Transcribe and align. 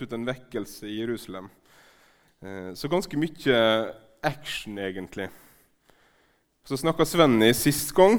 ut 0.00 0.12
en 0.16 0.24
vekkelse 0.24 0.88
i 0.88 1.00
Jerusalem. 1.02 1.50
Eh, 2.42 2.74
så 2.74 2.88
ganske 2.88 3.18
mye 3.18 3.58
action, 4.22 4.78
egentlig. 4.78 5.28
Så 6.66 6.78
snakka 6.80 7.04
Svenny 7.06 7.52
sist 7.54 7.92
gang, 7.94 8.16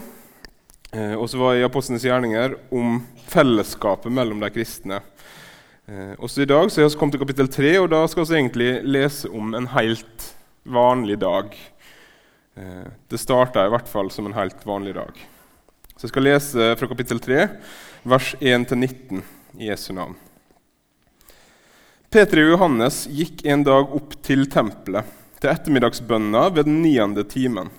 eh, 0.93 1.15
og 1.15 1.27
så 1.31 1.39
var 1.41 1.55
jeg 1.55 1.63
i 1.63 1.67
Apostlenes 1.67 2.05
gjerninger, 2.07 2.55
om 2.71 3.01
fellesskapet 3.27 4.11
mellom 4.11 4.39
de 4.43 4.51
kristne. 4.55 5.01
Eh, 5.87 6.15
også 6.15 6.43
i 6.43 6.47
dag 6.47 6.71
så 6.71 6.81
har 6.81 6.89
vi 6.89 6.99
kommet 6.99 7.17
til 7.17 7.23
kapittel 7.25 7.51
3, 7.51 7.77
og 7.81 7.89
da 7.91 8.05
skal 8.07 8.25
vi 8.29 8.39
egentlig 8.39 8.71
lese 8.87 9.31
om 9.31 9.53
en 9.53 9.67
helt 9.75 10.33
vanlig 10.63 11.19
dag. 11.19 11.55
Det 12.53 13.17
starta 13.17 13.63
i 13.65 13.71
hvert 13.73 13.87
fall 13.89 14.11
som 14.13 14.27
en 14.29 14.35
helt 14.37 14.61
vanlig 14.61 14.93
dag. 14.93 15.17
Så 15.97 16.05
jeg 16.05 16.11
skal 16.13 16.27
lese 16.27 16.67
fra 16.77 16.87
kapittel 16.87 17.19
3, 17.19 17.47
vers 18.05 18.35
1-19 18.39 19.23
i 19.57 19.71
Jesu 19.71 19.89
navn. 19.97 20.13
Peter 22.13 22.43
og 22.43 22.51
Johannes 22.51 22.97
gikk 23.09 23.39
en 23.49 23.63
dag 23.65 23.93
opp 23.97 24.11
til 24.21 24.43
tempelet, 24.45 25.07
til 25.41 25.49
ettermiddagsbønna 25.49 26.43
ved 26.53 26.67
den 26.67 26.75
niende 26.83 27.23
timen. 27.25 27.71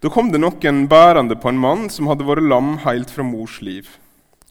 Da 0.00 0.08
kom 0.08 0.30
det 0.32 0.40
noen 0.40 0.86
bærende 0.88 1.36
på 1.36 1.50
en 1.50 1.60
mann 1.60 1.82
som 1.92 2.08
hadde 2.08 2.24
vært 2.24 2.46
lam 2.48 2.78
helt 2.86 3.12
fra 3.12 3.26
mors 3.28 3.58
liv. 3.60 3.90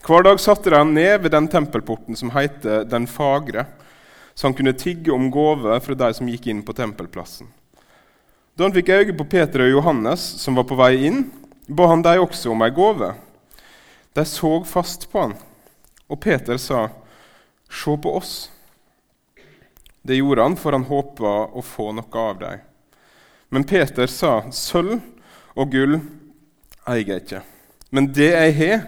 Hver 0.05 0.27
dag 0.29 0.37
satte 0.43 0.69
de 0.69 0.77
han 0.77 0.93
ned 0.93 1.25
ved 1.25 1.33
den 1.33 1.49
tempelporten 1.49 2.19
som 2.19 2.29
heter 2.35 2.85
Den 2.85 3.09
fagre, 3.09 3.65
så 4.37 4.51
han 4.51 4.57
kunne 4.59 4.77
tigge 4.77 5.09
om 5.17 5.31
gave 5.33 5.81
fra 5.81 5.97
de 6.03 6.13
som 6.13 6.29
gikk 6.29 6.51
inn 6.53 6.61
på 6.61 6.77
tempelplassen. 6.77 7.49
Da 8.53 8.69
han 8.69 8.77
fikk 8.77 8.93
øye 8.93 9.17
på 9.17 9.29
Peter 9.33 9.65
og 9.65 9.77
Johannes, 9.79 10.21
som 10.45 10.61
var 10.61 10.69
på 10.69 10.77
vei 10.77 11.07
inn, 11.09 11.25
ba 11.65 11.89
han 11.89 12.05
dem 12.05 12.21
også 12.21 12.53
om 12.53 12.61
ei 12.61 12.69
gave. 12.69 13.15
De 14.13 14.29
så 14.29 14.59
fast 14.61 15.09
på 15.09 15.25
han, 15.25 15.37
og 16.05 16.21
Peter 16.21 16.61
sa, 16.61 16.91
Se 17.65 17.97
på 17.97 18.19
oss. 18.21 18.51
Det 20.01 20.17
gjorde 20.17 20.41
han, 20.41 20.57
for 20.57 20.73
han 20.73 20.87
håpa 20.89 21.33
å 21.53 21.61
få 21.61 21.91
noe 21.93 22.25
av 22.25 22.39
dem. 22.39 22.59
Men 23.49 23.63
Peter 23.67 24.07
sa, 24.07 24.49
'Sølv 24.49 25.01
og 25.55 25.71
gull 25.71 25.99
eier 26.87 27.05
jeg 27.05 27.21
ikke.' 27.21 27.43
'Men 27.91 28.07
det 28.13 28.31
jeg 28.31 28.53
har, 28.57 28.85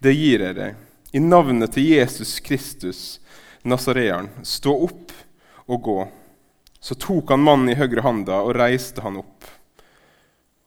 det 0.00 0.14
gir 0.14 0.40
jeg 0.40 0.54
deg.' 0.54 0.76
'I 1.12 1.20
navnet 1.20 1.72
til 1.72 1.88
Jesus 1.90 2.38
Kristus, 2.40 3.20
nasareeren, 3.64 4.30
stå 4.42 4.72
opp 4.88 5.12
og 5.66 5.82
gå.' 5.82 6.08
Så 6.80 6.94
tok 6.94 7.30
han 7.34 7.42
mannen 7.42 7.72
i 7.72 7.76
høyre 7.76 8.04
handa 8.06 8.38
og 8.46 8.54
reiste 8.56 9.02
han 9.02 9.18
opp. 9.18 9.44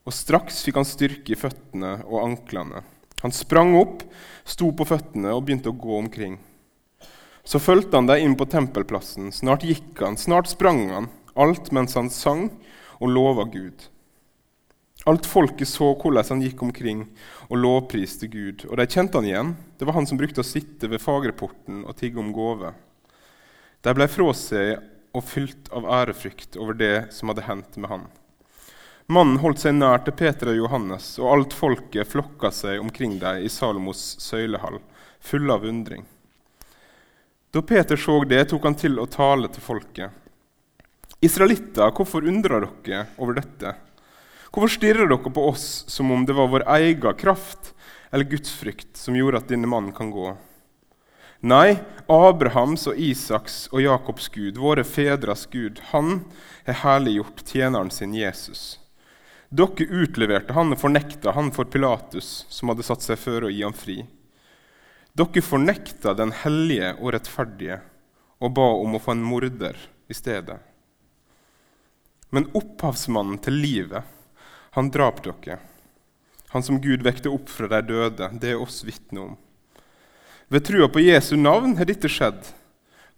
Og 0.04 0.14
straks 0.14 0.60
fikk 0.66 0.76
han 0.76 0.86
styrke 0.86 1.32
i 1.32 1.40
føttene 1.40 2.02
og 2.04 2.26
anklene. 2.26 2.84
Han 3.22 3.32
sprang 3.32 3.76
opp, 3.80 4.04
sto 4.44 4.72
på 4.76 4.86
føttene 4.86 5.32
og 5.32 5.46
begynte 5.46 5.72
å 5.72 5.78
gå 5.78 5.98
omkring. 5.98 6.36
Så 7.44 7.60
fulgte 7.60 7.98
han 7.98 8.10
dem 8.10 8.22
inn 8.22 8.36
på 8.38 8.46
tempelplassen. 8.46 9.32
Snart 9.34 9.66
gikk 9.66 9.98
han, 10.02 10.18
snart 10.18 10.52
sprang 10.52 10.84
han, 10.92 11.10
alt 11.34 11.72
mens 11.74 11.98
han 11.98 12.12
sang 12.14 12.50
og 13.00 13.10
lova 13.10 13.48
Gud. 13.50 13.88
Alt 15.10 15.26
folket 15.26 15.66
så 15.66 15.96
hvordan 15.98 16.28
han 16.30 16.44
gikk 16.46 16.62
omkring 16.62 17.08
og 17.48 17.58
lovpriste 17.58 18.30
Gud, 18.30 18.68
og 18.70 18.78
de 18.78 18.86
kjente 18.86 19.18
han 19.18 19.26
igjen. 19.26 19.56
Det 19.80 19.88
var 19.90 19.98
han 19.98 20.06
som 20.06 20.20
brukte 20.20 20.44
å 20.44 20.48
sitte 20.48 20.92
ved 20.92 21.02
fagreporten 21.02 21.82
og 21.88 21.98
tigge 21.98 22.22
om 22.22 22.30
gåve. 22.36 22.76
De 23.82 23.94
ble 23.98 24.06
fra 24.12 24.34
seg 24.38 24.78
og 25.18 25.26
fylt 25.26 25.72
av 25.74 25.88
ærefrykt 25.90 26.56
over 26.62 26.78
det 26.78 26.96
som 27.16 27.32
hadde 27.32 27.48
hendt 27.48 27.80
med 27.82 27.90
han. 27.90 28.06
Mannen 29.12 29.42
holdt 29.42 29.64
seg 29.64 29.74
nær 29.76 30.06
til 30.06 30.14
Peter 30.16 30.54
og 30.54 30.60
Johannes, 30.62 31.16
og 31.20 31.32
alt 31.34 31.56
folket 31.58 32.08
flokka 32.08 32.52
seg 32.54 32.80
omkring 32.80 33.18
dem 33.20 33.42
i 33.44 33.50
Salomos 33.52 34.04
søylehall, 34.22 34.78
fulle 35.20 35.58
av 35.58 35.66
undring. 35.68 36.06
Da 37.52 37.62
Peter 37.62 38.00
så 38.00 38.24
det, 38.24 38.46
tok 38.48 38.64
han 38.64 38.78
til 38.80 39.00
å 39.02 39.10
tale 39.12 39.50
til 39.52 39.64
folket. 39.64 40.14
Israelitter, 41.20 41.92
hvorfor 41.92 42.24
undrer 42.24 42.64
dere 42.86 43.02
over 43.20 43.36
dette? 43.42 43.74
Hvorfor 44.52 44.72
stirrer 44.72 45.10
dere 45.12 45.34
på 45.36 45.44
oss 45.50 45.84
som 45.92 46.14
om 46.16 46.24
det 46.26 46.38
var 46.38 46.48
vår 46.52 46.64
egen 46.78 47.18
kraft 47.20 47.74
eller 48.12 48.30
gudsfrykt 48.32 48.96
som 48.96 49.20
gjorde 49.20 49.44
at 49.44 49.52
denne 49.52 49.68
mannen 49.68 49.92
kan 49.96 50.14
gå? 50.16 50.32
Nei, 51.44 51.82
Abrahams 52.08 52.88
og 52.88 53.00
Isaks 53.02 53.66
og 53.74 53.84
Jakobs 53.84 54.32
Gud, 54.32 54.56
våre 54.62 54.86
fedres 54.88 55.44
Gud, 55.52 55.82
han 55.92 56.22
har 56.68 56.80
herliggjort 56.86 57.44
tjeneren 57.52 57.92
sin 57.92 58.16
Jesus. 58.16 58.80
Dere 59.52 59.90
utleverte 59.92 60.56
han 60.56 60.72
og 60.72 60.80
fornekta 60.80 61.36
han 61.36 61.52
for 61.52 61.68
Pilatus, 61.68 62.46
som 62.48 62.72
hadde 62.72 62.88
satt 62.88 63.04
seg 63.04 63.20
før 63.20 63.50
å 63.50 63.52
gi 63.52 63.66
ham 63.66 63.76
fri. 63.76 64.00
Dere 65.12 65.44
fornekta 65.44 66.14
den 66.16 66.32
hellige 66.44 66.94
og 67.02 67.12
rettferdige 67.16 67.82
og 68.42 68.54
ba 68.56 68.68
om 68.80 68.96
å 68.96 69.02
få 69.02 69.16
en 69.16 69.26
morder 69.28 69.76
i 70.08 70.16
stedet. 70.16 70.58
Men 72.32 72.48
opphavsmannen 72.56 73.42
til 73.44 73.60
livet, 73.60 74.08
han 74.72 74.90
drap 74.94 75.20
dere. 75.26 75.60
Han 76.56 76.64
som 76.64 76.80
Gud 76.84 77.04
vekte 77.04 77.32
opp 77.32 77.52
fra 77.52 77.68
de 77.72 77.82
døde, 77.92 78.32
det 78.40 78.54
er 78.54 78.64
oss 78.64 78.82
vitne 78.88 79.26
om. 79.26 79.36
Ved 80.52 80.66
trua 80.68 80.88
på 80.92 81.04
Jesu 81.04 81.36
navn 81.40 81.78
har 81.80 81.88
dette 81.88 82.12
skjedd, 82.12 82.42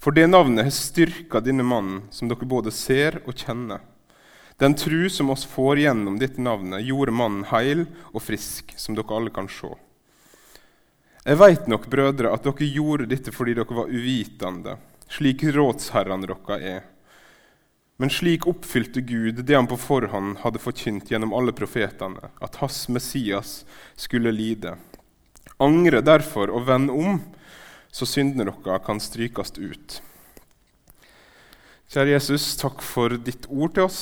for 0.01 0.13
det 0.17 0.25
navnet 0.27 0.67
har 0.67 0.73
styrka 0.73 1.41
denne 1.45 1.65
mannen, 1.65 2.03
som 2.13 2.29
dere 2.29 2.49
både 2.49 2.73
ser 2.73 3.21
og 3.23 3.37
kjenner. 3.37 3.85
Den 4.61 4.75
tru 4.77 5.07
som 5.09 5.31
oss 5.33 5.45
får 5.49 5.85
gjennom 5.85 6.19
dette 6.21 6.41
navnet, 6.41 6.85
gjorde 6.85 7.13
mannen 7.15 7.45
heil 7.53 7.87
og 8.11 8.21
frisk, 8.21 8.73
som 8.77 8.97
dere 8.97 9.17
alle 9.17 9.33
kan 9.33 9.49
se. 9.49 9.71
Jeg 11.23 11.39
veit 11.39 11.69
nok, 11.71 11.85
brødre, 11.87 12.33
at 12.35 12.43
dere 12.43 12.65
gjorde 12.67 13.05
dette 13.07 13.31
fordi 13.31 13.53
dere 13.55 13.75
var 13.77 13.87
uvitende, 13.87 14.73
slik 15.07 15.45
rådsherrene 15.55 16.27
deres 16.27 16.63
er. 16.67 16.81
Men 17.95 18.09
slik 18.11 18.43
oppfylte 18.51 18.99
Gud 19.07 19.37
det 19.47 19.55
han 19.55 19.69
på 19.71 19.77
forhånd 19.79 20.41
hadde 20.41 20.59
forkynt 20.59 21.13
gjennom 21.13 21.31
alle 21.31 21.53
profetene, 21.55 22.27
at 22.43 22.57
hans 22.59 22.89
Messias 22.91 23.61
skulle 23.95 24.33
lide. 24.35 24.73
Angre 25.63 26.01
derfor 26.03 26.51
og 26.51 26.65
vend 26.67 26.91
om, 26.91 27.21
så 27.87 28.03
syndene 28.09 28.51
deres 28.51 28.83
kan 28.83 28.99
strykes 28.99 29.55
ut. 29.61 29.95
Kjære 31.93 32.17
Jesus, 32.17 32.49
takk 32.59 32.83
for 32.83 33.15
ditt 33.15 33.47
ord 33.47 33.77
til 33.77 33.85
oss. 33.85 34.01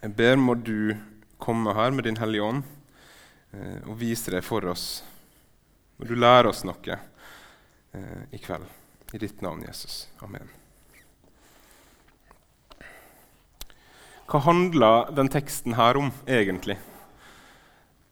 Jeg 0.00 0.16
ber 0.16 0.40
må 0.40 0.56
du 0.56 0.96
komme 1.36 1.76
her 1.76 1.92
med 1.92 2.08
Din 2.08 2.16
Hellige 2.16 2.48
Ånd 2.48 2.64
eh, 3.52 3.84
og 3.84 4.00
vise 4.00 4.32
deg 4.32 4.46
for 4.46 4.64
oss 4.72 5.02
må 5.96 6.08
du 6.08 6.14
lære 6.18 6.50
oss 6.52 6.64
noe 6.66 6.96
eh, 6.96 8.22
i 8.32 8.40
kveld. 8.42 8.66
I 9.14 9.20
ditt 9.22 9.42
navn, 9.44 9.62
Jesus. 9.64 10.06
Amen. 10.24 10.50
Hva 14.26 14.40
handler 14.42 15.12
den 15.14 15.30
teksten 15.30 15.76
her 15.78 15.98
om, 16.00 16.10
egentlig? 16.26 16.76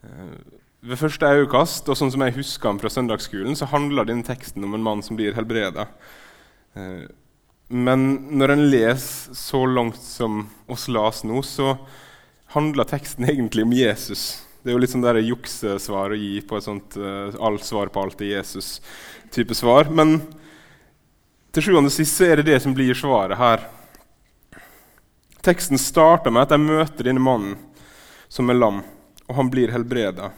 Eh, 0.06 0.36
ved 0.84 1.00
første 1.00 1.26
øyekast, 1.26 1.88
og 1.88 1.98
sånn 1.98 2.12
som 2.12 2.22
jeg 2.22 2.36
husker 2.36 2.70
den 2.70 2.80
fra 2.82 2.92
søndagsskolen, 2.92 3.56
så 3.58 3.68
handler 3.72 4.06
denne 4.06 4.26
teksten 4.26 4.64
om 4.66 4.76
en 4.76 4.84
mann 4.84 5.02
som 5.02 5.18
blir 5.18 5.34
helbreda. 5.36 5.88
Eh, 6.76 7.06
men 7.74 8.08
når 8.38 8.54
en 8.54 8.64
leser 8.70 9.36
så 9.38 9.64
langt 9.66 9.98
som 10.04 10.44
oss 10.70 10.86
las 10.92 11.22
nå, 11.24 11.40
så 11.42 11.74
handler 12.54 12.86
teksten 12.86 13.26
egentlig 13.32 13.64
om 13.66 13.74
Jesus. 13.74 14.44
Det 14.64 14.72
er 14.72 14.78
jo 14.78 14.80
litt 14.80 14.94
sånn 14.94 15.02
der 15.04 15.18
juksesvar 15.20 16.14
å 16.14 16.16
gi 16.16 16.38
på 16.40 16.56
et 16.56 16.64
sånt 16.64 16.94
uh, 16.96 17.34
alt 17.44 17.66
svar 17.66 17.90
på 17.92 18.00
alt 18.00 18.22
er 18.24 18.30
Jesus-type 18.38 19.52
svar. 19.52 19.90
Men 19.92 20.14
til 21.52 21.66
sjuende 21.66 21.90
og 21.90 21.92
sist 21.92 22.22
er 22.24 22.40
det 22.40 22.46
det 22.48 22.62
som 22.64 22.72
blir 22.72 22.96
svaret 22.96 23.36
her. 23.36 23.66
Teksten 25.44 25.76
starter 25.76 26.32
med 26.32 26.46
at 26.46 26.54
de 26.54 26.64
møter 26.64 27.04
denne 27.04 27.20
mannen 27.20 27.58
som 28.32 28.48
er 28.48 28.56
lam, 28.56 28.78
og 29.28 29.36
han 29.36 29.50
blir 29.52 29.74
helbreda. 29.74 30.30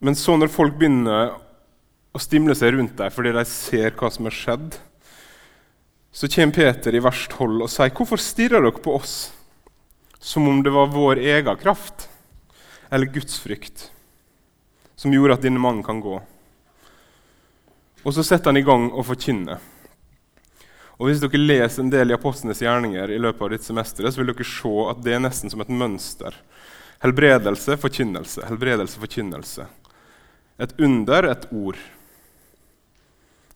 Men 0.00 0.16
så 0.16 0.38
når 0.40 0.48
folk 0.54 0.78
begynner 0.80 1.34
å 2.16 2.22
stimle 2.24 2.56
seg 2.56 2.78
rundt 2.78 2.96
deg 2.96 3.12
fordi 3.12 3.34
de 3.36 3.44
ser 3.44 3.92
hva 4.00 4.08
som 4.08 4.24
har 4.24 4.38
skjedd, 4.38 4.80
så 6.16 6.32
kommer 6.32 6.56
Peter 6.56 6.96
i 6.96 7.04
verst 7.04 7.36
hold 7.36 7.60
og 7.60 7.68
sier, 7.68 7.92
'Hvorfor 7.92 8.16
stirrer 8.16 8.64
dere 8.64 8.80
på 8.80 8.96
oss?' 8.96 9.36
Som 10.20 10.48
om 10.48 10.62
det 10.62 10.70
var 10.70 10.92
vår 10.92 11.16
egen 11.16 11.56
kraft 11.56 12.08
eller 12.90 13.06
Guds 13.06 13.38
frykt 13.40 13.90
som 15.00 15.12
gjorde 15.14 15.38
at 15.38 15.44
denne 15.44 15.60
mannen 15.62 15.80
kan 15.82 16.00
gå. 16.00 16.18
Og 18.04 18.14
så 18.14 18.24
setter 18.24 18.50
han 18.50 18.60
i 18.60 18.64
gang 18.66 18.90
å 18.92 19.04
forkynne. 19.04 19.56
Og 21.00 21.08
Hvis 21.08 21.22
dere 21.22 21.40
leser 21.40 21.80
en 21.80 21.92
del 21.92 22.12
i 22.12 22.16
Apostlenes 22.16 22.60
gjerninger, 22.60 23.08
i 23.08 23.20
løpet 23.20 23.46
av 23.46 23.52
ditt 23.54 23.64
semester, 23.64 24.04
så 24.04 24.20
vil 24.20 24.28
dere 24.34 24.44
se 24.44 24.72
at 24.90 25.00
det 25.00 25.14
er 25.16 25.22
nesten 25.24 25.48
som 25.52 25.62
et 25.64 25.72
mønster. 25.72 26.36
Helbredelse, 27.00 27.78
forkynnelse, 27.80 28.44
helbredelse, 28.44 29.00
forkynnelse. 29.00 29.64
Et 30.60 30.74
under, 30.84 31.30
et 31.32 31.48
ord. 31.48 31.80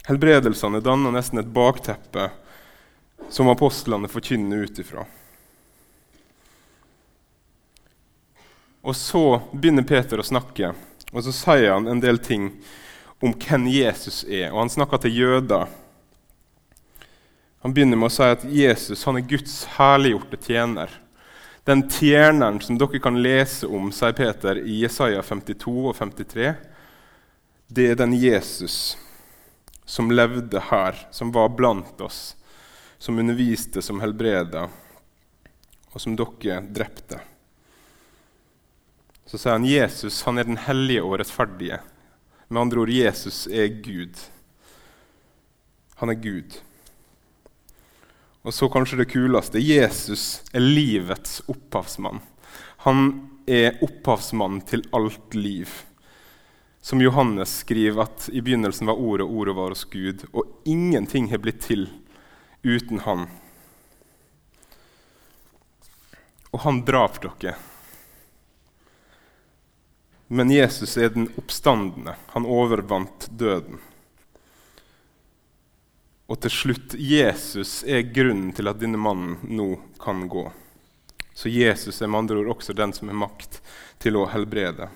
Helbredelsene 0.09 0.81
danner 0.81 1.13
nesten 1.13 1.43
et 1.43 1.53
bakteppe 1.53 2.31
som 3.29 3.53
apostlene 3.53 4.09
forkynner 4.09 4.65
ut 4.65 4.81
ifra. 4.81 5.05
Og 8.85 8.97
så 8.97 9.41
begynner 9.53 9.87
Peter 9.89 10.21
å 10.21 10.27
snakke, 10.27 10.75
og 11.09 11.23
så 11.25 11.33
sier 11.33 11.71
han 11.73 11.89
en 11.89 12.03
del 12.03 12.19
ting 12.21 12.51
om 13.25 13.33
hvem 13.33 13.65
Jesus 13.73 14.27
er, 14.29 14.51
og 14.51 14.61
han 14.61 14.73
snakker 14.75 15.01
til 15.01 15.17
jøder. 15.23 15.71
Han 17.65 17.73
begynner 17.73 17.97
med 17.97 18.11
å 18.11 18.13
si 18.13 18.29
at 18.29 18.45
Jesus 18.45 19.07
han 19.09 19.17
er 19.17 19.25
Guds 19.31 19.57
herliggjorte 19.79 20.37
tjener. 20.45 20.93
Den 21.65 21.87
tjeneren 21.89 22.61
som 22.61 22.77
dere 22.77 23.01
kan 23.01 23.17
lese 23.25 23.71
om, 23.73 23.89
sier 23.89 24.13
Peter 24.13 24.61
i 24.61 24.83
Jesaja 24.83 25.25
52 25.25 25.73
og 25.89 25.97
53, 25.97 26.53
det 27.73 27.91
er 27.95 28.01
den 28.05 28.13
Jesus 28.21 28.99
som 29.89 30.13
levde 30.13 30.61
her, 30.69 31.07
som 31.09 31.33
var 31.33 31.55
blant 31.57 32.05
oss, 32.05 32.35
som 33.01 33.17
underviste, 33.17 33.81
som 33.81 34.05
helbreda, 34.05 34.69
og 35.89 36.05
som 36.05 36.21
dere 36.21 36.61
drepte. 36.69 37.25
Så 39.27 39.41
sier 39.41 39.57
han 39.57 39.67
Jesus 39.69 40.23
han 40.27 40.39
er 40.39 40.49
den 40.49 40.61
hellige 40.67 41.05
og 41.05 41.19
rettferdige. 41.21 41.81
Med 42.49 42.61
andre 42.61 42.85
ord 42.85 42.93
Jesus 42.93 43.47
er 43.49 43.73
Gud. 43.83 44.19
Han 46.01 46.13
er 46.13 46.21
Gud. 46.21 46.59
Og 48.45 48.53
så 48.53 48.69
kanskje 48.69 49.01
det 49.01 49.09
kuleste 49.09 49.63
Jesus 49.63 50.43
er 50.53 50.61
livets 50.61 51.41
opphavsmann. 51.49 52.21
Han 52.85 53.07
er 53.49 53.79
opphavsmann 53.85 54.61
til 54.69 54.85
alt 54.93 55.37
liv. 55.39 55.71
Som 56.85 57.01
Johannes 57.01 57.63
skriver 57.65 58.05
at 58.05 58.29
i 58.29 58.43
begynnelsen 58.45 58.91
var 58.91 59.01
Ordet, 59.01 59.25
Ordet 59.25 59.57
var 59.57 59.73
hos 59.73 59.87
Gud, 59.89 60.27
og 60.37 60.69
ingenting 60.69 61.31
har 61.33 61.41
blitt 61.41 61.63
til 61.65 61.87
uten 62.61 63.01
Han. 63.07 63.25
Og 66.53 66.61
han 66.69 66.85
drap 66.85 67.17
dere. 67.25 67.57
Men 70.35 70.51
Jesus 70.51 70.97
er 70.97 71.13
den 71.15 71.29
oppstandende. 71.39 72.17
Han 72.35 72.47
overvant 72.47 73.29
døden. 73.31 73.79
Og 76.27 76.41
til 76.43 76.51
slutt 76.51 76.97
Jesus 76.99 77.85
er 77.87 78.09
grunnen 78.11 78.51
til 78.57 78.67
at 78.67 78.81
denne 78.81 78.99
mannen 78.99 79.37
nå 79.47 79.69
kan 80.03 80.25
gå. 80.27 80.49
Så 81.39 81.53
Jesus 81.55 82.03
er 82.03 82.11
med 82.11 82.25
andre 82.25 82.41
ord 82.41 82.51
også 82.57 82.75
den 82.75 82.97
som 82.97 83.13
har 83.13 83.21
makt 83.21 83.61
til 84.03 84.19
å 84.19 84.27
helbrede. 84.35 84.91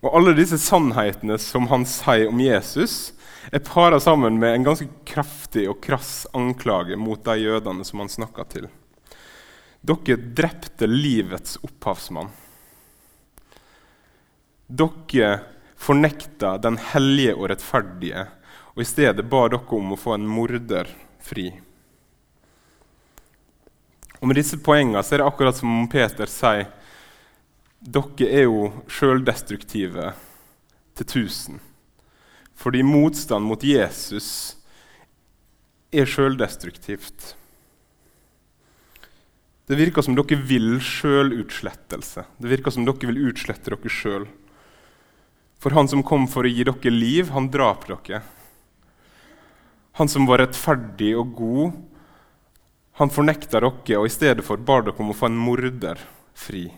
Og 0.00 0.16
Alle 0.16 0.36
disse 0.40 0.56
sannhetene 0.64 1.36
som 1.36 1.68
han 1.68 1.84
sier 1.84 2.32
om 2.32 2.40
Jesus, 2.40 3.12
er 3.52 3.68
para 3.68 4.00
sammen 4.00 4.40
med 4.40 4.54
en 4.54 4.68
ganske 4.70 4.88
kraftig 5.04 5.68
og 5.68 5.82
krass 5.84 6.24
anklage 6.32 6.96
mot 6.96 7.20
de 7.28 7.36
jødene 7.44 7.84
som 7.84 8.00
han 8.00 8.16
snakka 8.16 8.48
til. 8.48 8.72
Dere 9.84 10.16
drepte 10.16 10.88
livets 10.88 11.60
opphavsmann. 11.60 12.32
Dere 14.68 15.40
fornekta 15.80 16.58
den 16.60 16.76
hellige 16.92 17.34
og 17.38 17.48
rettferdige, 17.48 18.26
og 18.76 18.82
i 18.84 18.88
stedet 18.88 19.24
ba 19.30 19.46
dere 19.48 19.78
om 19.78 19.94
å 19.94 19.98
få 20.00 20.18
en 20.18 20.26
morder 20.28 20.90
fri. 21.24 21.48
Og 24.20 24.28
Med 24.28 24.36
disse 24.36 24.58
poengene 24.60 25.00
så 25.02 25.14
er 25.14 25.22
det 25.22 25.30
akkurat 25.30 25.56
som 25.56 25.86
Peter 25.88 26.28
sier 26.28 26.68
dere 27.78 28.26
er 28.28 28.44
jo 28.48 28.68
sjøldestruktive 28.90 30.12
til 30.98 31.06
tusen. 31.06 31.60
Fordi 32.58 32.82
motstand 32.82 33.46
mot 33.46 33.62
Jesus 33.62 34.56
er 35.94 36.10
sjøldestruktivt. 36.10 37.36
Det 39.68 39.78
virker 39.78 40.02
som 40.02 40.16
dere 40.18 40.40
vil 40.48 40.76
sjølutslettelse. 40.82 42.26
Det 42.36 42.50
virker 42.50 42.74
som 42.74 42.84
dere 42.88 43.12
vil 43.12 43.30
utslette 43.30 43.70
dere 43.70 43.92
sjøl. 43.92 44.26
For 45.58 45.74
han 45.74 45.88
som 45.90 46.04
kom 46.06 46.28
for 46.30 46.46
å 46.46 46.50
gi 46.50 46.66
dere 46.66 46.92
liv, 46.94 47.30
han 47.34 47.50
drap 47.50 47.86
dere. 47.88 48.22
Han 49.98 50.08
som 50.10 50.28
var 50.30 50.38
rettferdig 50.44 51.10
og 51.18 51.32
god, 51.34 51.78
han 52.98 53.10
fornekta 53.10 53.58
dere, 53.58 53.98
og 53.98 54.06
i 54.06 54.12
stedet 54.14 54.44
for 54.46 54.62
bar 54.62 54.84
dere 54.86 55.02
om 55.02 55.10
å 55.10 55.16
få 55.18 55.26
en 55.26 55.38
morder 55.38 55.98
fri. 56.38 56.68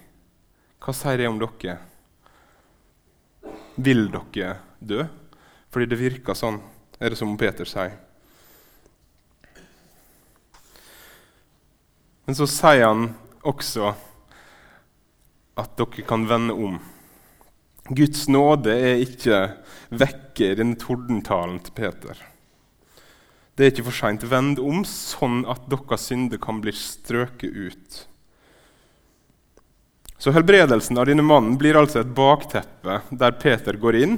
Hva 0.80 0.94
sier 0.96 1.20
det 1.20 1.28
om 1.28 1.40
dere? 1.40 1.76
Vil 3.76 4.08
dere 4.12 4.54
dø? 4.80 5.04
Fordi 5.70 5.86
det 5.86 6.00
virker 6.00 6.34
sånn, 6.36 6.56
er 6.98 7.12
det 7.12 7.18
som 7.20 7.36
Peter 7.40 7.68
sier. 7.68 7.92
Men 12.24 12.36
så 12.38 12.48
sier 12.48 12.86
han 12.86 13.10
også 13.44 13.92
at 15.60 15.76
dere 15.76 16.06
kan 16.08 16.24
vende 16.28 16.56
om. 16.56 16.80
Guds 17.90 18.28
nåde 18.30 18.74
er 18.74 19.02
ikke 19.02 19.40
vekke 19.90 20.52
i 20.52 20.58
denne 20.58 20.78
tordentalen 20.78 21.58
til 21.64 21.74
Peter. 21.74 22.20
Det 23.58 23.66
er 23.66 23.72
ikke 23.72 23.88
for 23.88 23.98
seint. 23.98 24.24
Vend 24.30 24.60
om 24.62 24.84
sånn 24.86 25.42
at 25.50 25.66
deres 25.70 26.06
synder 26.08 26.40
kan 26.40 26.62
bli 26.62 26.72
strøket 26.76 27.50
ut. 27.50 27.98
Så 30.20 30.32
Helbredelsen 30.36 31.00
av 31.00 31.08
denne 31.08 31.24
mannen 31.24 31.58
blir 31.58 31.78
altså 31.80 32.02
et 32.02 32.14
bakteppe 32.14 33.00
der 33.10 33.36
Peter 33.40 33.76
går 33.80 33.98
inn 34.04 34.16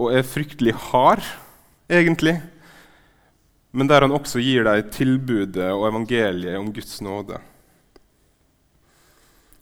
og 0.00 0.14
er 0.16 0.24
fryktelig 0.24 0.76
hard, 0.90 1.24
egentlig 1.90 2.38
men 3.70 3.86
der 3.90 4.02
han 4.04 4.14
også 4.14 4.42
gir 4.42 4.66
deg 4.66 4.90
tilbudet 4.94 5.70
og 5.70 5.86
evangeliet 5.90 6.58
om 6.58 6.72
Guds 6.74 6.98
nåde. 7.04 7.38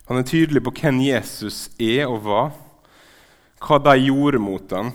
Han 0.08 0.20
er 0.20 0.28
tydelig 0.28 0.62
på 0.64 0.72
hvem 0.80 1.02
Jesus 1.04 1.66
er 1.76 2.06
og 2.08 2.22
var, 2.24 2.54
hva 3.62 3.78
de 3.82 3.94
gjorde 4.06 4.40
mot 4.42 4.72
ham. 4.72 4.92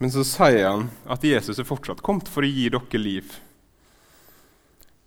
Men 0.00 0.12
så 0.12 0.24
sier 0.24 0.64
han 0.64 0.88
at 1.10 1.24
Jesus 1.26 1.58
er 1.60 1.68
fortsatt 1.68 2.00
kommet 2.04 2.28
for 2.30 2.46
å 2.46 2.50
gi 2.50 2.68
dere 2.72 3.00
liv. 3.00 3.34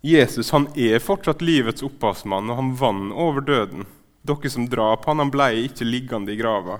Jesus 0.04 0.52
han 0.52 0.68
er 0.76 1.00
fortsatt 1.00 1.42
livets 1.42 1.82
opphavsmann, 1.82 2.50
og 2.52 2.58
han 2.60 2.74
vant 2.78 3.14
over 3.16 3.42
døden. 3.42 3.86
Dere 4.22 4.50
som 4.52 4.68
drap 4.68 5.08
han, 5.08 5.22
han 5.22 5.32
ble 5.32 5.48
ikke 5.64 5.88
liggende 5.88 6.34
i 6.34 6.38
grava. 6.38 6.78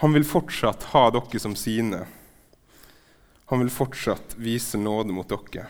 Han 0.00 0.16
vil 0.16 0.26
fortsatt 0.28 0.88
ha 0.92 1.06
dere 1.12 1.40
som 1.40 1.54
sine. 1.56 2.02
Han 3.52 3.62
vil 3.62 3.70
fortsatt 3.70 4.34
vise 4.40 4.80
nåde 4.80 5.14
mot 5.14 5.28
dere. 5.28 5.68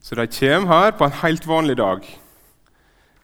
Så 0.00 0.16
de 0.16 0.24
kommer 0.38 0.72
her 0.72 0.96
på 0.96 1.04
en 1.04 1.18
helt 1.20 1.46
vanlig 1.46 1.76
dag. 1.76 2.06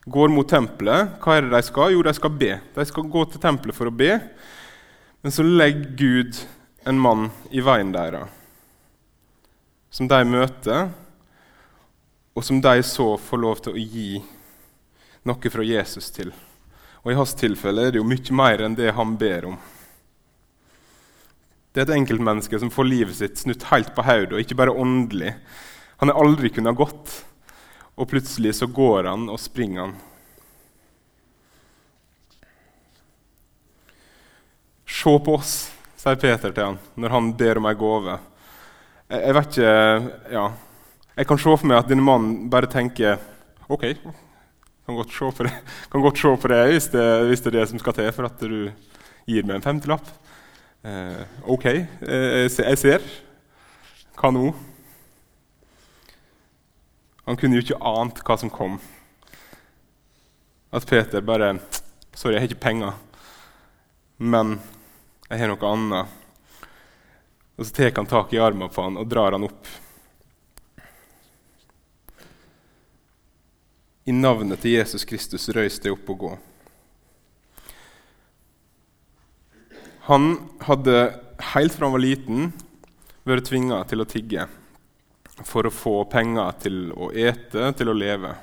Går 0.05 0.29
mot 0.29 0.49
tempelet. 0.49 1.15
Hva 1.23 1.39
er 1.39 1.47
det 1.47 1.55
de 1.55 1.63
skal? 1.65 1.95
Jo, 1.95 2.03
de 2.05 2.13
skal 2.17 2.35
be. 2.37 2.59
De 2.75 2.85
skal 2.85 3.09
gå 3.09 3.25
til 3.31 3.41
tempelet 3.41 3.77
for 3.77 3.89
å 3.89 3.95
be. 3.95 4.19
Men 5.25 5.33
så 5.33 5.45
legger 5.47 5.95
Gud 5.97 6.41
en 6.85 7.01
mann 7.01 7.31
i 7.49 7.63
veien 7.65 7.95
deres, 7.95 8.29
som 9.89 10.09
de 10.11 10.19
møter, 10.29 10.91
og 12.37 12.45
som 12.45 12.59
de 12.61 12.83
så 12.85 13.15
får 13.17 13.41
lov 13.41 13.63
til 13.65 13.73
å 13.73 13.81
gi 13.81 14.19
noe 15.25 15.53
fra 15.55 15.65
Jesus 15.65 16.11
til. 16.13 16.35
Og 17.05 17.13
I 17.13 17.17
hans 17.17 17.33
tilfelle 17.41 17.87
er 17.87 17.95
det 17.95 18.03
jo 18.03 18.09
mye 18.09 18.37
mer 18.37 18.67
enn 18.67 18.77
det 18.77 18.93
han 18.97 19.17
ber 19.21 19.49
om. 19.55 19.57
Det 21.73 21.83
er 21.83 21.89
et 21.89 21.97
enkeltmenneske 21.97 22.61
som 22.61 22.71
får 22.71 22.87
livet 22.87 23.17
sitt 23.17 23.41
snutt 23.41 23.65
helt 23.73 23.95
på 23.97 24.05
hodet, 24.05 24.35
og 24.35 24.43
ikke 24.45 24.59
bare 24.61 24.77
åndelig. 24.77 25.33
Han 26.03 26.13
har 26.13 26.21
aldri 26.21 26.53
kunnet 26.53 26.77
gått, 26.79 27.17
og 27.95 28.09
plutselig 28.11 28.55
så 28.59 28.67
går 28.67 29.09
han 29.11 29.29
og 29.31 29.41
springer 29.41 29.87
han. 29.87 29.95
Se 34.85 35.15
på 35.27 35.35
oss, 35.37 35.55
sier 36.01 36.19
Peter 36.21 36.53
til 36.55 36.71
han 36.71 36.79
når 37.01 37.15
han 37.15 37.33
ber 37.39 37.61
om 37.61 37.69
ei 37.69 37.77
gave. 37.79 38.19
Jeg, 39.11 39.21
jeg, 39.21 39.37
vet 39.39 39.57
ikke 39.59 40.35
ja. 40.35 40.45
Jeg 41.15 41.29
kan 41.31 41.41
se 41.41 41.55
for 41.55 41.71
meg 41.71 41.81
at 41.81 41.91
denne 41.91 42.05
mannen 42.07 42.49
bare 42.51 42.71
tenker 42.71 43.21
OK, 43.71 43.85
kan 44.85 44.99
godt 44.99 45.15
se 45.15 45.31
på 45.37 45.47
det, 45.47 45.55
kan 45.93 46.05
godt 46.05 46.21
se 46.21 46.35
på 46.41 46.51
det 46.53 46.61
hvis, 46.73 46.91
det 46.93 47.07
hvis 47.29 47.45
det 47.45 47.53
er 47.53 47.59
det 47.61 47.69
som 47.71 47.81
skal 47.81 47.97
til 47.97 48.13
for 48.17 48.29
at 48.29 48.43
du 48.43 48.59
gir 49.25 49.47
meg 49.47 49.57
en 49.57 49.65
femtilapp. 49.65 50.09
Eh, 50.85 51.23
OK, 51.49 51.65
eh, 51.71 52.45
jeg 52.51 52.81
ser. 52.81 53.05
Hva 54.19 54.31
nå? 54.35 54.51
Han 57.25 57.37
kunne 57.41 57.57
jo 57.57 57.65
ikke 57.65 57.81
ant 57.81 58.21
hva 58.21 58.37
som 58.37 58.53
kom. 58.53 58.77
At 60.75 60.87
Peter 60.87 61.21
bare 61.21 61.59
'Sorry, 62.15 62.35
jeg 62.35 62.41
har 62.41 62.49
ikke 62.49 62.61
penger, 62.61 62.93
men 64.19 64.61
jeg 65.31 65.39
har 65.39 65.49
noe 65.49 65.73
annet.' 65.73 66.09
Og 67.57 67.67
Så 67.67 67.73
tar 67.73 67.93
han 67.97 68.07
tak 68.07 68.33
i 68.33 68.39
armen 68.39 68.69
på 68.69 68.83
han 68.83 68.97
og 68.97 69.09
drar 69.09 69.33
han 69.33 69.45
opp. 69.45 69.67
I 74.05 74.13
navnet 74.13 74.61
til 74.61 74.75
Jesus 74.75 75.05
Kristus 75.05 75.49
røys 75.49 75.79
det 75.79 75.93
opp 75.93 76.11
og 76.11 76.19
gå. 76.19 76.39
Han 80.11 80.51
hadde 80.61 81.21
helt 81.55 81.73
fra 81.73 81.87
han 81.87 81.95
var 81.95 82.03
liten, 82.03 82.53
vært 83.25 83.47
tvinga 83.49 83.85
til 83.89 84.03
å 84.03 84.05
tigge 84.05 84.49
for 85.43 85.67
å 85.67 85.75
få 85.75 85.95
penger 86.11 86.53
til 86.63 86.93
å 86.95 87.11
ete, 87.11 87.73
til 87.75 87.91
å 87.91 87.97
leve. 87.97 88.35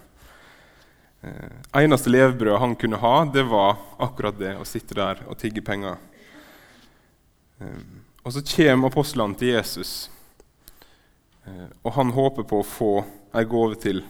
Eh, 1.22 1.82
eneste 1.84 2.12
levebrød 2.12 2.60
han 2.60 2.76
kunne 2.76 3.00
ha, 3.00 3.16
det 3.26 3.46
var 3.48 3.78
akkurat 4.02 4.40
det 4.40 4.56
å 4.60 4.68
sitte 4.68 4.98
der 4.98 5.22
og 5.28 5.38
tigge 5.40 5.64
penger. 5.64 5.96
Eh, 7.62 7.84
og 8.24 8.36
så 8.36 8.44
kommer 8.46 8.92
apostlene 8.92 9.38
til 9.40 9.54
Jesus, 9.56 10.10
eh, 11.46 11.70
og 11.82 11.96
han 11.96 12.12
håper 12.18 12.46
på 12.50 12.60
å 12.62 12.68
få 12.68 12.94
ei 13.38 13.46
gave 13.48 13.80
til. 13.82 14.04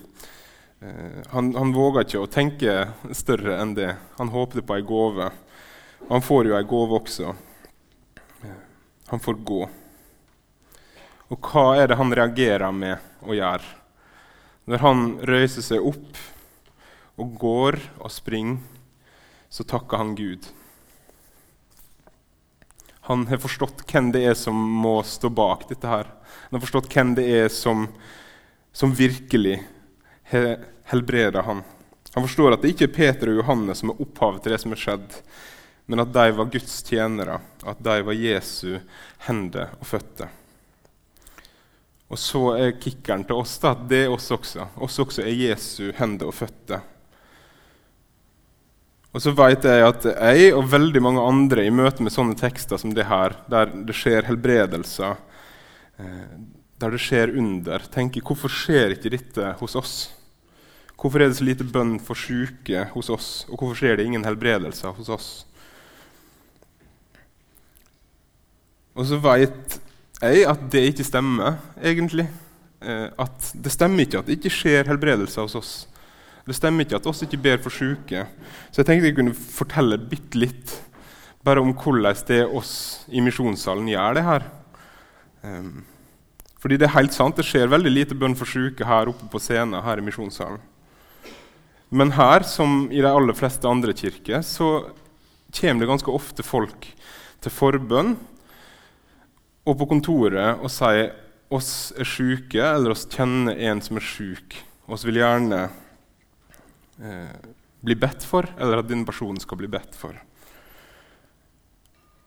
Eh, 0.82 1.22
han, 1.30 1.54
han 1.56 1.74
våger 1.76 2.08
ikke 2.08 2.24
å 2.24 2.32
tenke 2.32 2.76
større 3.14 3.60
enn 3.62 3.76
det. 3.78 3.92
Han 4.18 4.34
håpte 4.34 4.64
på 4.66 4.80
ei 4.80 4.86
gave. 4.88 5.30
Han 6.10 6.24
får 6.26 6.50
jo 6.50 6.58
ei 6.58 6.66
gave 6.66 6.98
også. 6.98 7.36
Eh, 8.42 8.58
han 9.12 9.22
får 9.22 9.44
gå. 9.46 9.62
Og 11.32 11.40
hva 11.48 11.78
er 11.80 11.88
det 11.88 12.00
han 12.00 12.12
reagerer 12.12 12.74
med 12.76 13.24
å 13.24 13.36
gjøre? 13.36 13.78
Når 14.68 14.84
han 14.84 15.04
røyser 15.28 15.64
seg 15.64 15.86
opp 15.88 16.20
og 17.22 17.38
går 17.40 17.78
og 18.02 18.12
springer, 18.12 18.60
så 19.52 19.64
takker 19.68 20.00
han 20.00 20.16
Gud. 20.16 20.46
Han 23.10 23.26
har 23.28 23.42
forstått 23.44 23.84
hvem 23.90 24.12
det 24.14 24.22
er 24.30 24.36
som 24.40 24.56
må 24.56 25.02
stå 25.08 25.32
bak 25.34 25.66
dette. 25.70 25.88
her. 25.88 26.08
Han 26.50 26.60
har 26.60 26.64
forstått 26.64 26.92
hvem 26.94 27.16
det 27.16 27.26
er 27.28 27.50
som, 27.50 27.88
som 28.72 28.94
virkelig 28.96 29.58
har 30.32 30.68
helbreda 30.92 31.42
han. 31.48 31.64
Han 32.14 32.28
forstår 32.28 32.54
at 32.56 32.62
det 32.64 32.76
ikke 32.76 32.90
er 32.90 32.96
Peter 32.96 33.32
og 33.32 33.42
Johannes 33.42 33.82
som 33.82 33.92
er 33.92 34.04
opphavet 34.04 34.44
til 34.44 34.54
det 34.54 34.62
som 34.64 34.76
er 34.76 34.80
skjedd, 34.84 35.18
men 35.88 36.04
at 36.04 36.12
de 36.14 36.28
var 36.38 36.52
Guds 36.52 36.78
tjenere, 36.88 37.40
at 37.64 37.80
de 37.84 37.98
var 38.08 38.20
Jesu 38.20 38.80
hender 39.28 39.74
og 39.80 39.88
føtter. 39.88 40.41
Og 42.12 42.20
så 42.20 42.42
er 42.58 42.74
kickeren 42.76 43.24
til 43.24 43.40
oss 43.40 43.56
da, 43.64 43.72
at 43.72 43.86
det 43.88 44.06
er 44.06 44.12
oss 44.12 44.28
også. 44.36 44.68
Oss 44.84 45.00
også 45.00 45.24
er 45.24 45.32
Jesu 45.32 45.94
hender 45.96 46.28
og 46.28 46.36
føtter. 46.36 46.84
Og 49.12 49.24
så 49.24 49.32
vet 49.36 49.66
jeg 49.68 49.84
at 49.84 50.08
jeg 50.10 50.54
og 50.56 50.70
veldig 50.72 51.02
mange 51.04 51.24
andre 51.24 51.66
i 51.68 51.74
møte 51.74 52.04
med 52.04 52.14
sånne 52.14 52.36
tekster 52.40 52.80
som 52.80 52.94
det 52.96 53.08
her, 53.10 53.36
der 53.52 53.72
det 53.88 53.96
skjer 53.96 54.28
helbredelser, 54.28 55.20
eh, 56.00 56.34
der 56.82 56.96
det 56.96 57.02
skjer 57.04 57.34
under, 57.38 57.84
tenker 57.92 58.24
hvorfor 58.26 58.52
skjer 58.52 58.96
ikke 58.96 59.12
dette 59.12 59.54
hos 59.60 59.76
oss? 59.80 59.96
Hvorfor 60.96 61.20
er 61.20 61.32
det 61.32 61.40
så 61.40 61.48
lite 61.48 61.68
bønn 61.68 61.98
for 62.04 62.20
syke 62.20 62.86
hos 62.94 63.12
oss, 63.12 63.30
og 63.50 63.56
hvorfor 63.56 63.80
skjer 63.82 64.00
det 64.00 64.08
ingen 64.08 64.28
helbredelser 64.28 64.96
hos 64.96 65.12
oss? 65.12 65.30
Og 68.96 69.08
så 69.08 69.20
vet 69.24 69.80
jeg 70.22 70.46
at 70.50 70.66
det 70.74 70.84
ikke 70.92 71.06
stemmer, 71.08 71.58
egentlig. 71.82 72.28
Eh, 72.82 73.10
at 73.20 73.52
Det 73.54 73.72
stemmer 73.72 74.06
ikke 74.06 74.22
at 74.22 74.30
det 74.30 74.38
ikke 74.40 74.54
skjer 74.54 74.90
helbredelser 74.90 75.46
hos 75.46 75.56
oss. 75.56 75.74
Det 76.46 76.56
stemmer 76.58 76.86
ikke 76.86 76.98
at 76.98 77.08
oss 77.10 77.22
ikke 77.24 77.42
ber 77.42 77.62
for 77.62 77.74
syke. 77.74 78.26
Så 78.72 78.82
jeg 78.82 78.86
tenkte 78.90 79.10
jeg 79.10 79.18
kunne 79.18 79.36
fortelle 79.36 80.00
bitte 80.02 80.40
litt 80.42 80.74
bare 81.46 81.62
om 81.62 81.74
hvordan 81.74 82.18
det 82.28 82.44
er 82.44 82.54
oss 82.54 83.06
i 83.10 83.22
misjonssalen 83.22 83.90
gjør 83.90 84.18
det 84.18 84.26
her. 84.26 84.44
Um, 85.42 85.86
fordi 86.62 86.78
det 86.78 86.86
er 86.86 86.98
helt 87.00 87.14
sant, 87.14 87.38
det 87.38 87.48
skjer 87.48 87.72
veldig 87.72 87.92
lite 87.92 88.18
bønn 88.18 88.38
for 88.38 88.46
syke 88.46 88.86
her 88.86 89.10
oppe 89.10 89.26
på 89.32 89.42
scenen 89.42 89.82
her 89.82 89.98
i 89.98 90.06
misjonssalen. 90.06 90.62
Men 91.92 92.14
her, 92.16 92.46
som 92.48 92.86
i 92.94 93.02
de 93.02 93.10
aller 93.10 93.36
fleste 93.36 93.68
andre 93.68 93.94
kirker, 93.98 94.46
så 94.46 94.94
kommer 95.52 95.84
det 95.84 95.90
ganske 95.90 96.14
ofte 96.14 96.46
folk 96.46 96.86
til 97.42 97.52
forbønn 97.52 98.14
og 99.66 99.78
på 99.78 99.88
kontoret 99.92 100.62
og 100.62 100.72
si 100.74 101.06
oss 101.52 101.72
er 102.00 102.08
syke, 102.08 102.62
eller 102.64 102.94
oss 102.94 103.08
kjenner 103.12 103.60
en 103.68 103.82
som 103.84 104.00
er 104.00 104.06
syk. 104.08 104.56
Oss 104.92 105.04
vil 105.06 105.20
gjerne 105.20 105.66
eh, 107.04 107.34
bli 107.84 107.98
bedt 108.00 108.24
for, 108.28 108.48
eller 108.58 108.82
at 108.82 108.90
din 108.90 109.04
person 109.08 109.40
skal 109.42 109.60
bli 109.60 109.70
bedt 109.72 109.98
for. 109.98 110.16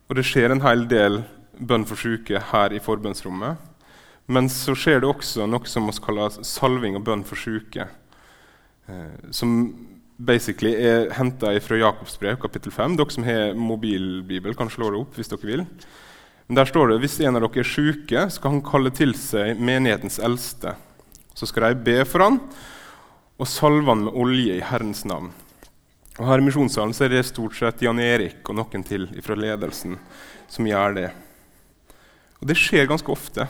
Og 0.09 0.19
Det 0.19 0.27
skjer 0.29 0.53
en 0.53 0.65
hel 0.65 0.85
del 0.91 1.23
bønn 1.57 1.87
for 1.89 1.97
syke 1.97 2.43
her 2.51 2.75
i 2.75 2.83
forbønnsrommet. 2.83 3.73
Men 4.29 4.49
så 4.53 4.75
skjer 4.77 5.03
det 5.03 5.09
også 5.09 5.49
noe 5.49 5.69
som 5.69 5.89
vi 5.89 5.97
kaller 6.05 6.37
salving 6.45 6.97
og 6.99 7.05
bønn 7.09 7.25
for 7.29 7.41
syke. 7.41 7.89
Eh, 8.89 9.31
som 9.33 9.57
basically 10.21 10.75
er 10.77 11.11
henta 11.17 11.53
fra 11.65 11.81
Jakobs 11.81 12.19
brev, 12.21 12.39
kapittel 12.41 12.73
5. 12.73 12.97
Dere 13.01 13.15
som 13.15 13.27
har 13.27 13.57
mobilbibel, 13.57 14.55
kan 14.57 14.71
slå 14.71 14.93
det 14.93 15.01
opp 15.01 15.17
hvis 15.19 15.33
dere 15.33 15.49
vil. 15.49 15.65
Men 16.49 16.57
Der 16.61 16.69
står 16.69 16.91
det 16.91 17.01
hvis 17.01 17.21
en 17.25 17.39
av 17.39 17.45
dere 17.45 17.63
er 17.63 17.69
syke, 17.69 18.27
skal 18.31 18.57
han 18.57 18.65
kalle 18.65 18.93
til 18.93 19.15
seg 19.17 19.61
menighetens 19.61 20.19
eldste. 20.19 20.75
Så 21.35 21.49
skal 21.49 21.73
de 21.73 21.85
be 21.87 22.05
for 22.07 22.23
han, 22.23 22.39
og 23.41 23.49
salve 23.51 23.89
han 23.91 24.05
med 24.07 24.15
olje 24.15 24.59
i 24.59 24.65
Herrens 24.65 25.03
navn. 25.09 25.33
Og 26.19 26.29
Her 26.29 26.39
i 26.39 26.47
misjonssalen 26.47 26.95
er 27.03 27.11
det 27.11 27.25
stort 27.27 27.57
sett 27.59 27.83
Jan 27.83 27.99
Erik 27.99 28.47
og 28.47 28.61
noen 28.61 28.85
til 28.87 29.09
fra 29.25 29.35
ledelsen 29.35 29.97
som 30.53 30.69
gjør 30.69 30.95
det. 31.01 31.09
Og 32.39 32.47
det 32.51 32.59
skjer 32.61 32.87
ganske 32.87 33.11
ofte. 33.11 33.49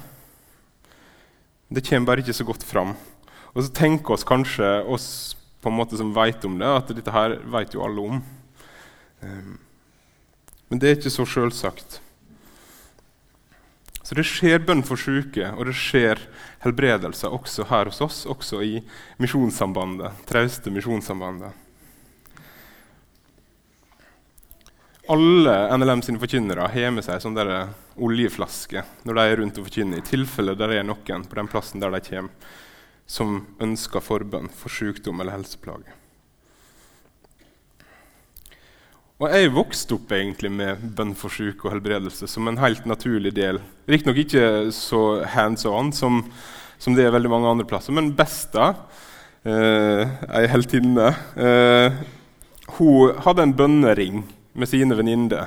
Det 1.68 1.82
kommer 1.84 2.08
bare 2.08 2.22
ikke 2.22 2.36
så 2.36 2.46
godt 2.46 2.64
fram. 2.64 2.94
Og 3.52 3.66
så 3.66 3.74
tenker 3.74 4.14
oss 4.14 4.24
kanskje 4.26 4.70
oss 4.86 5.08
på 5.60 5.68
en 5.68 5.76
måte 5.76 5.98
som 5.98 6.14
vet 6.14 6.44
om 6.46 6.56
det, 6.60 6.70
at 6.70 6.94
dette 6.94 7.12
her 7.12 7.36
vet 7.52 7.74
jo 7.74 7.84
alle 7.84 8.06
om. 8.08 8.22
Ehm, 9.24 9.58
men 10.68 10.80
det 10.80 10.88
er 10.88 10.98
ikke 10.98 11.12
så 11.12 11.26
sjølsagt. 11.28 12.00
Så 14.04 14.16
det 14.18 14.26
skjer 14.28 14.60
bønn 14.60 14.82
for 14.84 15.00
syke, 15.00 15.48
og 15.56 15.64
det 15.64 15.74
skjer 15.80 16.20
helbredelser 16.60 17.32
også 17.32 17.64
her 17.70 17.88
hos 17.88 18.02
oss, 18.04 18.18
også 18.28 18.60
i 18.60 18.74
Misjonssambandet, 19.22 20.26
Trauste 20.28 20.72
Misjonssambandet. 20.72 21.56
Alle 25.08 25.56
NLM 25.76 26.04
sine 26.04 26.20
forkynnere 26.20 26.68
har 26.72 26.92
med 26.92 27.04
seg 27.04 27.20
sånn 27.20 27.36
oljeflaske 27.36 28.84
når 29.04 29.16
de 29.16 29.24
er 29.24 29.36
rundt 29.40 29.58
og 29.60 29.66
forkynner, 29.70 30.00
i 30.00 30.08
tilfelle 30.08 30.56
det 30.56 30.70
er 30.72 30.84
noen 30.84 31.26
på 31.28 31.40
den 31.40 31.50
plassen 31.52 31.80
der 31.80 31.92
de 31.96 32.04
kommer, 32.04 32.54
som 33.04 33.42
ønsker 33.60 34.04
forbønn 34.04 34.48
for 34.52 34.72
sykdom 34.72 35.20
eller 35.20 35.36
helseplager. 35.36 36.03
Og 39.22 39.30
jeg 39.30 39.52
vokste 39.54 39.94
opp 39.94 40.10
egentlig 40.10 40.50
med 40.50 40.80
bønn 40.98 41.12
for 41.14 41.30
syke 41.30 41.68
og 41.68 41.76
helbredelse 41.76 42.26
som 42.26 42.48
en 42.50 42.58
helt 42.58 42.82
naturlig 42.90 43.30
del. 43.36 43.60
Riktignok 43.86 44.18
ikke 44.24 44.48
så 44.74 45.02
hands 45.30 45.62
on 45.70 45.92
som, 45.94 46.18
som, 46.82 46.96
det 46.98 47.06
er 47.06 47.14
veldig 47.14 47.30
mange 47.30 47.52
andre 47.52 47.68
plasser, 47.70 47.94
men 47.94 48.10
Besta, 48.18 48.72
eh, 49.46 50.02
ei 50.34 50.50
heltinne, 50.50 51.12
eh, 51.38 52.02
hun 52.74 53.14
hadde 53.22 53.46
en 53.46 53.54
bønnering 53.54 54.24
med 54.50 54.72
sine 54.72 54.98
venninner. 54.98 55.46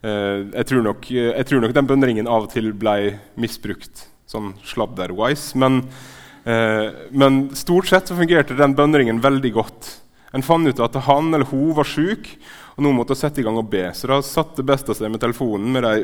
Eh, 0.00 0.48
jeg, 0.56 0.70
tror 0.72 0.88
nok, 0.88 1.12
jeg 1.12 1.50
tror 1.52 1.66
nok 1.66 1.76
den 1.76 1.92
bønneringen 1.92 2.32
av 2.32 2.48
og 2.48 2.52
til 2.56 2.72
ble 2.72 3.18
misbrukt 3.36 4.06
sånn 4.24 4.54
sladder-wise. 4.64 5.52
Men, 5.60 5.82
eh, 6.48 6.94
men 7.12 7.50
stort 7.52 7.92
sett 7.92 8.08
så 8.08 8.16
fungerte 8.16 8.56
den 8.56 8.72
bønneringen 8.78 9.20
veldig 9.20 9.52
godt. 9.60 9.98
En 10.32 10.44
fant 10.44 10.64
ut 10.64 10.80
at 10.80 10.96
han 11.04 11.34
eller 11.34 11.52
hun 11.52 11.74
var 11.76 11.84
syk, 11.84 12.38
og 12.76 12.84
nå 12.84 12.92
måtte 12.92 13.16
jeg 13.16 13.24
sette 13.24 13.40
i 13.40 13.46
gang 13.46 13.56
og 13.56 13.70
be. 13.72 13.88
Så 13.96 14.10
da 14.10 14.20
satte 14.24 14.64
Besta 14.66 14.94
seg 14.96 15.12
med 15.12 15.22
telefonen 15.22 15.72
med 15.72 15.86
de 15.86 15.94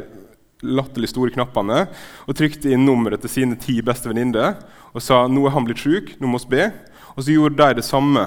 latterlig 0.63 1.11
store 1.11 1.33
knappene 1.35 1.85
og 2.25 2.37
trykte 2.39 2.71
inn 2.73 2.87
nummeret 2.87 3.25
til 3.25 3.33
sine 3.33 3.59
ti 3.61 3.81
beste 3.85 4.09
venninner 4.09 4.61
og 4.93 5.03
sa 5.03 5.25
nå 5.29 5.45
er 5.47 5.55
han 5.57 5.67
blitt 5.67 5.83
syk, 5.83 6.15
nå 6.21 6.31
må 6.31 6.41
vi 6.45 6.57
be. 6.57 6.67
Og 7.13 7.25
så 7.25 7.35
gjorde 7.35 7.59
de 7.61 7.81
det 7.81 7.85
samme. 7.85 8.25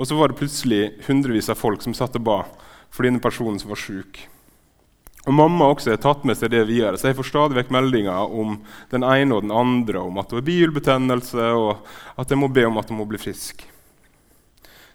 Og 0.00 0.08
så 0.08 0.16
var 0.16 0.30
det 0.30 0.38
plutselig 0.40 0.84
hundrevis 1.04 1.50
av 1.52 1.60
folk 1.60 1.82
som 1.84 1.96
satt 1.96 2.16
og 2.16 2.24
ba 2.24 2.42
for 2.90 3.04
denne 3.04 3.20
personen 3.22 3.58
som 3.60 3.72
var 3.72 3.80
syk. 3.80 4.22
Og 5.28 5.34
Mamma 5.36 5.66
også 5.68 5.92
har 5.92 6.00
tatt 6.00 6.22
med 6.24 6.38
seg 6.38 6.52
det 6.54 6.62
videre, 6.70 6.96
så 6.96 7.10
jeg 7.10 7.18
får 7.18 7.28
stadig 7.28 7.58
vekk 7.58 7.74
meldinger 7.76 8.32
om 8.32 8.54
den 8.92 9.04
ene 9.04 9.36
og 9.36 9.44
den 9.44 9.52
andre, 9.52 10.00
om 10.00 10.16
at 10.20 10.32
hun 10.32 10.40
har 10.40 10.46
bilbetennelse, 10.46 11.50
og 11.60 11.82
at 12.16 12.32
jeg 12.32 12.40
må 12.40 12.48
be 12.48 12.64
om 12.64 12.80
at 12.80 12.88
hun 12.88 13.02
må 13.02 13.06
bli 13.10 13.20
frisk. 13.20 13.66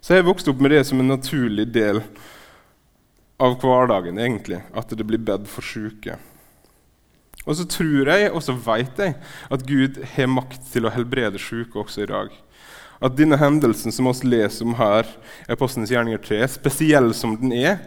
Så 0.01 0.17
jeg 0.17 0.25
vokste 0.25 0.49
opp 0.49 0.61
med 0.61 0.73
det 0.73 0.81
som 0.89 1.01
en 1.01 1.13
naturlig 1.13 1.67
del 1.73 2.01
av 3.41 3.57
hverdagen, 3.59 4.19
egentlig, 4.21 4.61
at 4.73 4.91
det 4.95 5.05
blir 5.07 5.21
bedt 5.21 5.49
for 5.51 5.65
syke. 5.65 6.17
Og 7.45 7.57
så 7.59 7.67
tror 7.69 8.09
jeg, 8.09 8.31
og 8.31 8.41
så 8.41 8.55
vet 8.57 9.01
jeg, 9.01 9.15
at 9.53 9.65
Gud 9.67 9.99
har 10.15 10.31
makt 10.31 10.71
til 10.71 10.87
å 10.87 10.93
helbrede 10.93 11.41
syke 11.41 11.77
også 11.83 12.05
i 12.05 12.09
dag. 12.09 12.33
At 13.03 13.17
denne 13.19 13.37
hendelsen 13.37 13.93
som 13.93 14.07
vi 14.07 14.31
leser 14.31 14.65
om 14.65 14.77
her, 14.79 15.07
i 15.45 15.53
Apostlenes 15.53 15.91
gjerninger 15.93 16.21
3, 16.25 16.41
spesiell 16.55 17.11
som 17.13 17.35
den 17.37 17.53
er, 17.53 17.83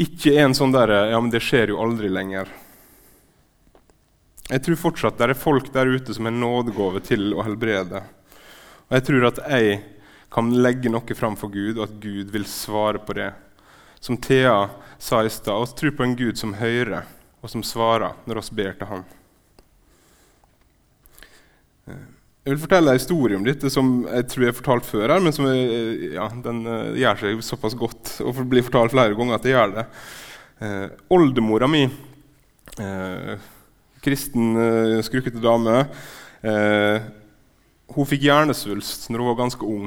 ikke 0.00 0.32
er 0.32 0.46
en 0.46 0.56
sånn 0.56 0.72
derre 0.72 1.10
Ja, 1.10 1.18
men 1.20 1.30
det 1.30 1.42
skjer 1.44 1.74
jo 1.74 1.82
aldri 1.82 2.08
lenger. 2.08 2.48
Jeg 4.48 4.64
tror 4.64 4.80
fortsatt 4.80 5.18
det 5.20 5.28
er 5.28 5.38
folk 5.38 5.68
der 5.74 5.90
ute 5.92 6.14
som 6.16 6.26
har 6.28 6.34
nådegave 6.34 7.02
til 7.04 7.34
å 7.36 7.44
helbrede. 7.44 8.02
Og 8.88 8.96
jeg 8.96 9.06
tror 9.08 9.28
at 9.28 9.42
jeg 9.52 9.78
kan 10.32 10.48
legge 10.64 10.90
noe 10.92 11.16
fram 11.16 11.36
for 11.36 11.52
Gud, 11.52 11.76
og 11.76 11.86
at 11.90 11.98
Gud 12.00 12.32
vil 12.32 12.48
svare 12.48 13.02
på 13.04 13.18
det 13.18 13.30
som 14.02 14.18
Thea 14.18 14.68
sa 14.98 15.24
i 15.24 15.30
stad, 15.30 15.68
vi 15.68 15.78
tror 15.78 15.90
på 15.96 16.02
en 16.02 16.16
Gud 16.18 16.38
som 16.38 16.54
hører, 16.58 17.06
og 17.42 17.50
som 17.50 17.62
svarer 17.62 18.16
når 18.26 18.42
vi 18.42 18.56
ber 18.58 18.74
til 18.78 18.90
Han. 18.90 19.04
Jeg 22.42 22.56
vil 22.56 22.58
fortelle 22.64 22.90
en 22.90 22.98
historie 22.98 23.38
om 23.38 23.44
dette 23.46 23.70
som 23.70 23.90
jeg 24.08 24.26
tror 24.30 24.44
jeg 24.44 24.50
har 24.50 24.58
fortalt 24.58 24.86
før, 24.88 25.04
her, 25.14 25.22
men 25.22 25.34
som 25.34 25.46
jeg, 25.46 26.08
ja, 26.16 26.26
den 26.42 26.64
uh, 26.66 26.90
gjør 26.98 27.20
seg 27.20 27.44
såpass 27.46 27.76
godt 27.78 28.16
og 28.26 28.40
blir 28.50 28.66
fortalt 28.66 28.94
flere 28.94 29.14
ganger 29.18 29.38
at 29.38 29.46
jeg 29.46 29.54
gjør 29.54 29.76
det. 29.76 29.84
Eh, 30.62 30.88
oldemora 31.10 31.66
mi, 31.70 31.84
eh, 32.82 33.46
kristen, 34.02 34.50
uh, 34.58 34.98
skrukkete 35.06 35.42
dame, 35.42 35.84
hun 37.92 38.06
fikk 38.10 38.24
hjernesvulst 38.26 39.06
når 39.10 39.22
hun 39.22 39.30
var 39.30 39.38
ganske 39.44 39.66
ung. 39.66 39.86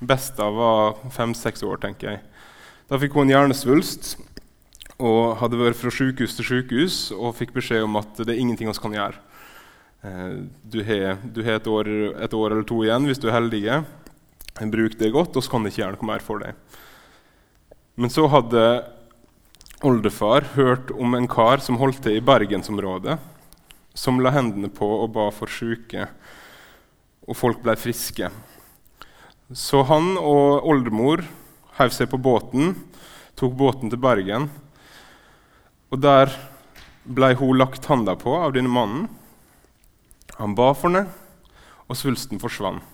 Besta 0.00 0.46
var 0.48 0.96
fem-seks 1.12 1.60
år, 1.68 1.82
tenker 1.82 2.14
jeg. 2.14 2.22
Da 2.90 2.98
fikk 2.98 3.14
hun 3.14 3.28
en 3.28 3.30
hjernesvulst 3.30 4.16
og 4.98 5.36
hadde 5.38 5.58
vært 5.60 5.78
fra 5.78 5.92
sykehus 5.94 6.32
til 6.34 6.46
sykehus 6.48 6.96
og 7.14 7.36
fikk 7.38 7.52
beskjed 7.54 7.84
om 7.86 7.94
at 8.00 8.18
det 8.18 8.34
er 8.34 8.40
ingenting 8.42 8.66
vi 8.66 8.82
kan 8.82 8.96
gjøre. 8.96 9.20
Eh, 10.02 10.32
du 10.66 10.80
har, 10.88 11.20
du 11.22 11.38
har 11.46 11.60
et, 11.60 11.70
år, 11.70 11.90
et, 12.18 12.34
år, 12.34 12.50
eller 12.50 12.66
to 12.66 12.80
igjen 12.82 13.06
hvis 13.06 13.22
du 13.22 13.28
er 13.28 13.36
heldig. 13.36 13.62
Bruk 14.74 14.98
det 14.98 15.12
godt, 15.14 15.38
og 15.38 15.46
så 15.46 15.54
kan 15.54 15.62
det 15.62 15.70
ikke 15.70 15.84
gjøre 15.84 16.00
noe 16.00 16.10
mer 16.10 16.26
for 16.26 16.42
deg. 16.42 16.58
Men 17.94 18.10
så 18.10 18.26
hadde 18.32 18.66
oldefar 19.86 20.50
hørt 20.58 20.90
om 20.90 21.14
en 21.14 21.30
kar 21.30 21.62
som 21.62 21.78
holdt 21.78 22.02
til 22.02 22.18
i 22.18 22.26
bergensområdet, 22.26 23.20
som 23.94 24.18
la 24.18 24.34
hendene 24.34 24.66
på 24.66 24.90
og 24.98 25.12
ba 25.14 25.30
for 25.30 25.46
syke, 25.46 26.10
og 27.22 27.38
folk 27.38 27.62
ble 27.62 27.78
friske. 27.78 28.34
Så 29.54 29.86
han 29.86 30.16
og 30.18 30.66
oldemor 30.66 31.22
heiv 31.80 31.94
seg 31.96 32.10
på 32.12 32.20
båten, 32.20 32.74
tok 33.40 33.56
båten 33.56 33.90
til 33.90 34.00
Bergen. 34.00 34.50
Og 35.90 36.02
der 36.02 36.32
ble 37.08 37.32
hun 37.40 37.56
lagt 37.58 37.88
handa 37.90 38.14
på 38.20 38.34
av 38.36 38.54
denne 38.54 38.70
mannen. 38.70 39.08
Han 40.38 40.54
ba 40.56 40.70
for 40.76 40.92
henne, 40.92 41.08
og 41.88 41.98
svulsten 41.98 42.40
forsvant. 42.42 42.84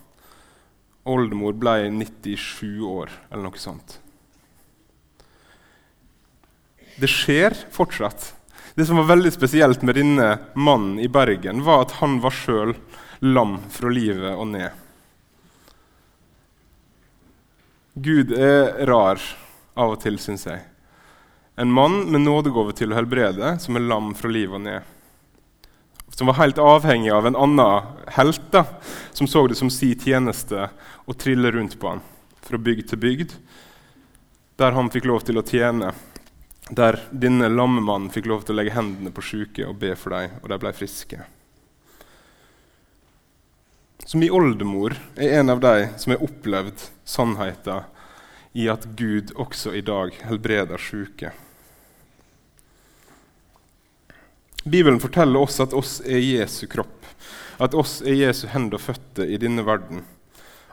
Oldemor 1.07 1.53
ble 1.55 1.85
97 1.93 2.81
år, 2.83 3.11
eller 3.29 3.45
noe 3.47 3.61
sånt. 3.61 3.99
Det 6.97 7.07
skjer 7.07 7.53
fortsatt. 7.71 8.33
Det 8.75 8.85
som 8.89 8.99
var 8.99 9.07
veldig 9.13 9.31
spesielt 9.31 9.83
med 9.87 9.95
denne 9.95 10.31
mannen 10.57 10.97
i 10.99 11.07
Bergen, 11.07 11.63
var 11.63 11.85
at 11.85 11.95
han 12.01 12.17
var 12.23 12.35
sjøl 12.35 12.73
lam 13.23 13.59
fra 13.73 13.93
livet 13.93 14.33
og 14.33 14.49
ned. 14.51 14.86
Gud 17.97 18.33
er 18.33 18.85
rar 18.89 19.21
av 19.77 19.95
og 19.95 20.01
til, 20.03 20.19
syns 20.21 20.45
jeg. 20.49 20.61
En 21.57 21.71
mann 21.73 22.03
med 22.11 22.21
nådegave 22.21 22.75
til 22.77 22.93
å 22.93 22.99
helbrede, 22.99 23.55
som 23.61 23.77
er 23.77 23.87
lam 23.87 24.13
fra 24.17 24.29
livet 24.29 24.59
og 24.59 24.65
ned 24.67 24.93
som 26.17 26.27
var 26.27 26.39
helt 26.39 26.57
avhengig 26.57 27.11
av 27.13 27.27
en 27.27 27.35
annen 27.37 27.83
helt, 28.15 28.41
da, 28.51 28.63
som 29.13 29.27
så 29.27 29.43
det 29.47 29.57
som 29.59 29.69
si 29.69 29.91
tjeneste 29.93 30.69
å 31.05 31.13
trille 31.13 31.51
rundt 31.53 31.77
på 31.79 31.91
han 31.91 32.01
fra 32.47 32.57
bygd 32.57 32.89
til 32.89 33.01
bygd, 33.03 33.35
der 34.57 34.73
han 34.73 34.89
fikk 34.89 35.05
lov 35.05 35.27
til 35.27 35.37
å 35.37 35.45
tjene. 35.45 35.91
Der 36.73 36.97
denne 37.11 37.51
lammemannen 37.51 38.09
fikk 38.11 38.25
lov 38.31 38.47
til 38.47 38.55
å 38.55 38.59
legge 38.59 38.73
hendene 38.73 39.13
på 39.13 39.23
syke 39.23 39.67
og 39.67 39.77
be 39.83 39.93
for 39.99 40.15
dem, 40.15 40.39
og 40.41 40.49
de 40.49 40.57
ble 40.63 40.73
friske. 40.73 41.19
Så 44.05 44.17
min 44.17 44.31
oldemor 44.31 44.95
er 45.15 45.39
en 45.39 45.49
av 45.49 45.59
de 45.63 45.87
som 45.97 46.13
har 46.13 46.23
opplevd 46.23 46.85
sannheten 47.07 47.87
i 48.57 48.67
at 48.71 48.85
Gud 48.97 49.33
også 49.35 49.73
i 49.77 49.83
dag 49.85 50.15
helbreder 50.25 50.81
syke. 50.81 51.33
Bibelen 54.67 54.99
forteller 54.99 55.39
oss 55.39 55.59
at 55.63 55.75
oss 55.77 55.99
er 56.03 56.19
Jesu 56.19 56.65
kropp, 56.67 57.05
at 57.61 57.75
oss 57.77 57.99
er 58.01 58.17
Jesu 58.17 58.47
hender 58.51 58.79
og 58.79 58.83
føtter 58.83 59.29
i 59.29 59.39
denne 59.39 59.63
verden. 59.65 60.03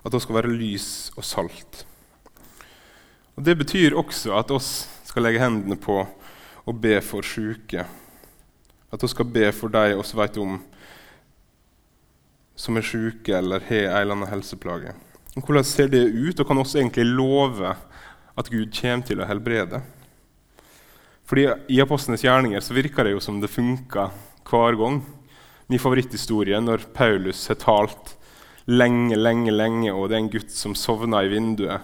At 0.04 0.14
oss 0.16 0.26
skal 0.26 0.40
være 0.40 0.54
lys 0.54 0.88
og 1.16 1.24
salt. 1.24 1.84
Og 3.34 3.44
Det 3.46 3.56
betyr 3.58 3.96
også 3.98 4.34
at 4.38 4.50
oss 4.54 4.86
skal 5.06 5.26
legge 5.26 5.42
hendene 5.42 5.78
på 5.80 6.02
og 6.64 6.80
be 6.80 6.98
for 7.04 7.24
syke. 7.26 7.86
At 8.92 9.04
oss 9.04 9.14
skal 9.14 9.28
be 9.30 9.50
for 9.52 9.72
de 9.72 9.94
oss 9.98 10.14
vet 10.16 10.38
om 10.42 10.58
som 12.56 12.78
er 12.78 12.86
syke 12.86 13.34
eller 13.38 13.64
har 13.68 13.88
en 13.88 13.96
eller 14.00 14.16
annen 14.16 14.30
helseplage. 14.30 14.94
Hvordan 15.34 15.66
ser 15.66 15.90
det 15.90 16.04
ut, 16.06 16.38
og 16.38 16.46
kan 16.46 16.60
også 16.62 16.78
egentlig 16.78 17.08
love 17.10 17.74
at 18.38 18.50
Gud 18.50 18.70
kommer 18.74 19.06
til 19.06 19.22
å 19.22 19.28
helbrede? 19.28 19.82
Fordi 21.24 21.48
I 21.72 21.80
apostlenes 21.82 22.22
gjerninger 22.22 22.62
så 22.62 22.76
virker 22.76 23.06
det 23.06 23.14
jo 23.16 23.22
som 23.24 23.40
det 23.42 23.50
funker 23.50 24.12
hver 24.44 24.78
gang. 24.78 25.00
Min 25.66 25.80
favoritthistorie 25.80 26.60
når 26.60 26.84
Paulus 26.94 27.46
har 27.48 27.58
talt 27.62 28.14
lenge, 28.70 29.16
lenge, 29.16 29.50
lenge, 29.52 29.92
og 29.92 30.08
det 30.08 30.18
er 30.18 30.22
en 30.22 30.32
gutt 30.32 30.52
som 30.52 30.76
sovner 30.78 31.26
i 31.26 31.32
vinduet, 31.32 31.80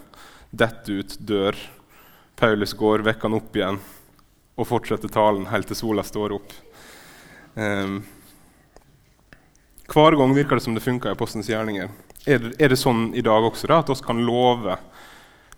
detter 0.51 1.01
ut, 1.01 1.17
dør. 1.19 1.59
Paulus 2.41 2.77
går, 2.77 3.03
vekker 3.05 3.29
han 3.29 3.41
opp 3.41 3.57
igjen 3.57 3.81
og 4.61 4.69
fortsetter 4.69 5.09
talen 5.13 5.49
helt 5.49 5.69
til 5.71 5.79
sola 5.79 6.05
står 6.05 6.35
opp. 6.37 6.53
Um, 7.57 8.03
hver 9.91 10.15
gang 10.19 10.35
virker 10.37 10.59
det 10.59 10.65
som 10.65 10.77
det 10.77 10.85
funker 10.85 11.13
i 11.13 11.19
Postens 11.19 11.49
gjerninger. 11.51 11.91
Er 12.29 12.39
det, 12.39 12.53
er 12.63 12.71
det, 12.71 12.79
sånn 12.79 13.11
i 13.17 13.25
dag 13.27 13.43
også, 13.43 13.67
da, 13.71 13.81
at 13.83 13.91
oss 13.91 14.03
kan 14.05 14.21
love 14.23 14.77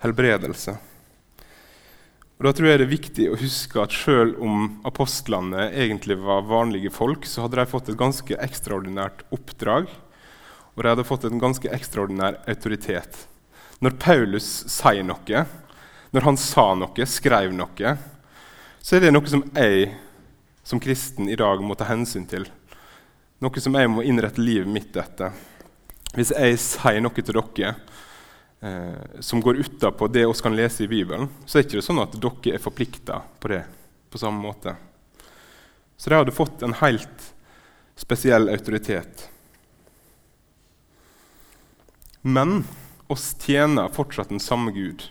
helbredelse? 0.04 0.76
Og 2.38 2.46
Da 2.48 2.52
tror 2.56 2.68
jeg 2.68 2.80
det 2.80 2.86
er 2.86 2.90
viktig 2.90 3.26
å 3.30 3.38
huske 3.38 3.82
at 3.82 3.92
selv 3.94 4.40
om 4.42 4.80
apostlene 4.88 5.68
egentlig 5.68 6.16
var 6.18 6.46
vanlige 6.48 6.90
folk, 6.90 7.26
så 7.28 7.44
hadde 7.44 7.60
de 7.60 7.70
fått 7.70 7.92
et 7.92 7.98
ganske 8.00 8.38
ekstraordinært 8.46 9.22
oppdrag, 9.30 9.90
og 10.72 10.82
de 10.82 10.90
hadde 10.90 11.06
fått 11.06 11.28
en 11.28 11.42
ganske 11.42 11.68
ekstraordinær 11.70 12.40
autoritet. 12.50 13.26
Når 13.84 13.98
Paulus 14.00 14.48
sier 14.72 15.04
noe, 15.06 15.44
når 16.12 16.26
han 16.26 16.40
sa 16.40 16.72
noe, 16.78 17.06
skrev 17.06 17.52
noe, 17.54 17.94
så 18.82 18.96
er 18.96 19.04
det 19.04 19.12
noe 19.12 19.30
som 19.30 19.44
jeg 19.52 19.92
som 20.66 20.80
kristen 20.82 21.28
i 21.28 21.38
dag 21.38 21.62
må 21.62 21.76
ta 21.78 21.86
hensyn 21.90 22.24
til. 22.30 22.48
Noe 23.42 23.58
som 23.58 23.74
jeg 23.74 23.90
må 23.90 24.04
innrette 24.06 24.38
livet 24.38 24.70
mitt 24.70 24.94
etter. 24.94 25.32
Hvis 26.14 26.30
jeg 26.30 26.58
sier 26.62 27.00
noe 27.02 27.16
til 27.16 27.34
dere 27.34 27.72
eh, 28.62 29.18
som 29.18 29.42
går 29.42 29.58
utapå 29.64 30.06
det 30.06 30.22
vi 30.28 30.44
kan 30.44 30.54
lese 30.54 30.84
i 30.84 30.90
Bibelen, 30.90 31.26
så 31.42 31.58
er 31.58 31.64
det 31.64 31.72
ikke 31.72 31.82
sånn 31.88 32.04
at 32.04 32.14
dere 32.22 32.54
er 32.54 32.62
forplikta 32.62 33.18
på 33.42 33.50
det 33.50 33.64
på 34.12 34.20
samme 34.22 34.38
måte. 34.44 34.76
Så 35.96 36.10
de 36.10 36.20
hadde 36.20 36.36
fått 36.36 36.62
en 36.62 36.76
helt 36.84 37.26
spesiell 37.98 38.46
autoritet. 38.52 39.26
Men 42.22 42.60
oss 43.10 43.32
tjener 43.42 43.90
fortsatt 43.90 44.30
den 44.30 44.42
samme 44.42 44.70
Gud. 44.70 45.08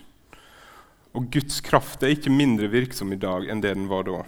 Og 1.12 1.28
Guds 1.28 1.60
kraft 1.60 2.00
er 2.00 2.16
ikke 2.16 2.32
mindre 2.32 2.72
virksom 2.72 3.12
i 3.12 3.20
dag 3.20 3.44
enn 3.52 3.60
det 3.60 3.74
den 3.76 3.90
var 3.92 4.08
da. 4.08 4.22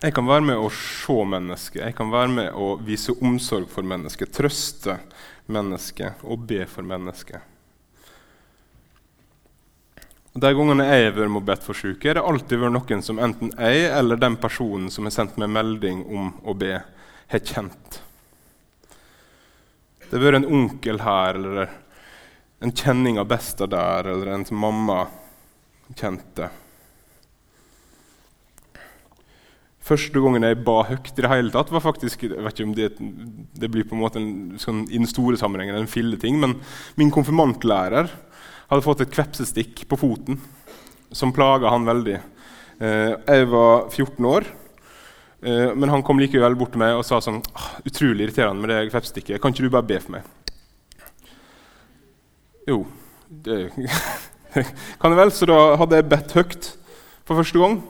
Jeg 0.00 0.14
kan 0.16 0.24
være 0.24 0.46
med 0.48 0.56
å 0.56 0.70
se 0.72 1.14
mennesket, 1.28 1.82
jeg 1.82 1.94
kan 1.98 2.08
være 2.08 2.32
med 2.32 2.54
å 2.56 2.70
vise 2.80 3.12
omsorg 3.20 3.66
for 3.68 3.84
mennesket, 3.84 4.30
trøste 4.32 4.94
mennesket 5.52 6.22
og 6.24 6.46
be 6.48 6.62
for 6.64 6.86
mennesket. 6.88 7.42
Og 10.30 10.40
De 10.40 10.52
gangene 10.56 10.86
jeg 10.88 11.04
har 11.04 11.18
vært 11.18 11.46
bedt 11.50 11.66
for 11.66 11.76
syke, 11.76 12.08
er 12.08 12.16
det 12.16 12.24
alltid 12.24 12.62
vært 12.62 12.76
noen 12.78 13.04
som 13.04 13.20
enten 13.20 13.52
jeg 13.58 13.90
eller 13.90 14.22
den 14.22 14.38
personen 14.40 14.88
som 14.94 15.04
har 15.04 15.12
sendt 15.18 15.36
meg 15.42 15.52
melding 15.52 16.00
om 16.06 16.32
å 16.48 16.56
be, 16.56 16.78
har 17.34 17.44
kjent. 17.44 18.00
Det 20.06 20.16
har 20.16 20.24
vært 20.24 20.40
en 20.40 20.48
onkel 20.62 21.02
her, 21.04 21.36
eller 21.42 21.76
en 22.64 22.72
kjenning 22.72 23.20
av 23.20 23.28
besta 23.28 23.68
der, 23.68 24.08
eller 24.14 24.32
en 24.32 24.48
mamma 24.56 25.02
kjente. 25.92 26.48
Første 29.90 30.22
gangen 30.22 30.44
jeg 30.46 30.60
ba 30.62 30.76
høyt, 30.86 31.08
i 31.10 31.22
det 31.24 31.30
hele 31.32 31.50
tatt, 31.50 31.72
var 31.74 31.82
faktisk 31.82 32.22
jeg 32.28 32.38
vet 32.38 32.54
ikke 32.54 32.68
om 32.68 32.74
det, 32.76 32.90
det 33.58 33.70
blir 33.72 33.86
på 33.88 33.96
en 33.96 34.02
måte 34.04 34.20
en, 34.20 34.30
sånn, 34.60 34.84
i 34.86 35.00
den 35.00 35.10
store 35.10 35.38
sammenhengen 35.40 35.80
en 35.80 35.90
filleting, 35.90 36.38
men 36.38 36.60
min 37.00 37.10
konfirmantlærer 37.10 38.12
hadde 38.70 38.86
fått 38.86 39.02
et 39.02 39.10
kvepsestikk 39.10 39.82
på 39.90 39.98
foten 39.98 40.38
som 41.10 41.34
plaga 41.34 41.72
han 41.74 41.88
veldig. 41.88 42.20
Eh, 42.80 43.12
jeg 43.18 43.48
var 43.50 43.90
14 43.90 44.30
år, 44.30 44.46
eh, 45.42 45.74
men 45.74 45.90
han 45.90 46.06
kom 46.06 46.22
likevel 46.22 46.54
bort 46.60 46.76
til 46.76 46.84
meg 46.84 46.94
og 47.00 47.04
sa 47.08 47.18
sånn 47.24 47.42
Utrolig 47.82 48.28
irriterende 48.28 48.62
med 48.62 48.70
det 48.70 48.92
kvepsestikket. 48.92 49.42
Kan 49.42 49.50
ikke 49.50 49.66
du 49.66 49.74
bare 49.74 49.88
be 49.90 49.98
for 49.98 50.14
meg? 50.14 50.22
Jo, 52.68 52.84
det 53.26 53.58
kan 55.00 55.10
jeg 55.10 55.18
vel. 55.18 55.34
Så 55.34 55.50
da 55.50 55.60
hadde 55.80 55.98
jeg 55.98 56.10
bedt 56.14 56.38
høyt 56.38 56.74
for 57.26 57.40
første 57.40 57.58
gang. 57.58 57.80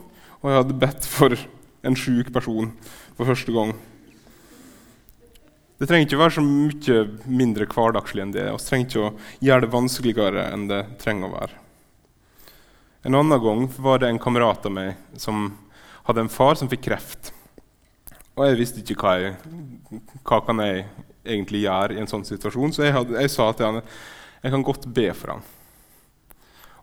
Og 0.41 0.49
jeg 0.49 0.63
hadde 0.63 0.81
bedt 0.81 1.09
for 1.11 1.37
en 1.83 1.97
sjuk 1.97 2.33
person 2.35 2.73
for 3.17 3.29
første 3.29 3.55
gang. 3.55 3.73
Det 5.81 5.89
trenger 5.89 6.07
ikke 6.07 6.21
være 6.21 6.37
så 6.37 6.45
mye 6.45 6.97
mindre 7.25 7.67
hverdagslig 7.71 8.25
enn 8.27 8.35
det. 8.35 8.45
Vi 8.53 8.65
trenger 8.67 8.89
ikke 8.89 9.05
å 9.07 9.13
gjøre 9.47 9.65
det 9.65 9.73
vanskeligere 9.73 10.47
enn 10.53 10.67
det 10.69 10.81
trenger 11.01 11.31
å 11.31 11.35
være. 11.39 11.61
En 13.09 13.17
annen 13.17 13.41
gang 13.41 13.63
var 13.81 14.03
det 14.03 14.11
en 14.11 14.21
kamerat 14.21 14.67
av 14.69 14.75
meg 14.77 15.21
som 15.21 15.55
hadde 16.05 16.27
en 16.27 16.33
far 16.33 16.59
som 16.61 16.69
fikk 16.69 16.85
kreft. 16.91 17.33
Og 18.37 18.45
jeg 18.45 18.59
visste 18.61 18.85
ikke 18.85 18.99
hva 19.01 19.15
jeg, 19.23 20.03
hva 20.21 20.43
kan 20.45 20.61
jeg 20.67 20.85
egentlig 21.25 21.65
gjøre 21.65 21.97
i 21.97 22.03
en 22.03 22.11
sånn 22.11 22.29
situasjon, 22.29 22.77
så 22.77 22.85
jeg, 22.85 22.95
hadde, 22.97 23.17
jeg 23.21 23.33
sa 23.33 23.49
til 23.57 23.71
han 23.71 23.81
jeg 24.41 24.53
kan 24.55 24.65
godt 24.65 24.87
be 24.97 25.09
for 25.17 25.35
han. 25.35 25.43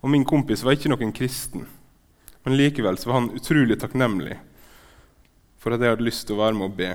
Og 0.01 0.11
min 0.13 0.25
kompis 0.25 0.61
var 0.65 0.77
ikke 0.77 0.91
noen 0.91 1.13
kristen, 1.13 1.65
men 2.45 2.57
likevel 2.57 2.97
var 3.01 3.17
han 3.19 3.31
utrolig 3.37 3.77
takknemlig 3.81 4.37
for 5.57 5.73
at 5.73 5.83
jeg 5.83 5.95
hadde 5.95 6.07
lyst 6.07 6.27
til 6.27 6.37
å 6.37 6.43
være 6.45 6.57
med 6.57 6.69
og 6.69 6.75
be. 6.77 6.91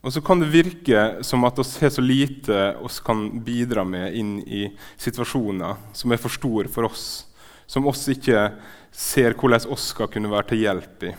Og 0.00 0.14
så 0.14 0.22
kan 0.24 0.40
det 0.40 0.48
virke 0.48 1.00
som 1.26 1.44
at 1.44 1.58
oss 1.60 1.74
har 1.82 1.90
så 1.92 2.00
lite 2.00 2.60
oss 2.80 3.00
kan 3.04 3.26
bidra 3.44 3.84
med 3.84 4.14
inn 4.16 4.38
i 4.48 4.62
situasjoner 4.96 5.76
som 5.92 6.12
er 6.12 6.20
for 6.22 6.32
store 6.32 6.70
for 6.72 6.88
oss, 6.88 7.26
som 7.68 7.88
oss 7.90 8.06
ikke 8.08 8.46
ser 8.90 9.36
hvordan 9.36 9.68
oss 9.70 9.90
skal 9.92 10.08
kunne 10.12 10.32
være 10.32 10.52
til 10.52 10.64
hjelp 10.64 11.04
i. 11.10 11.12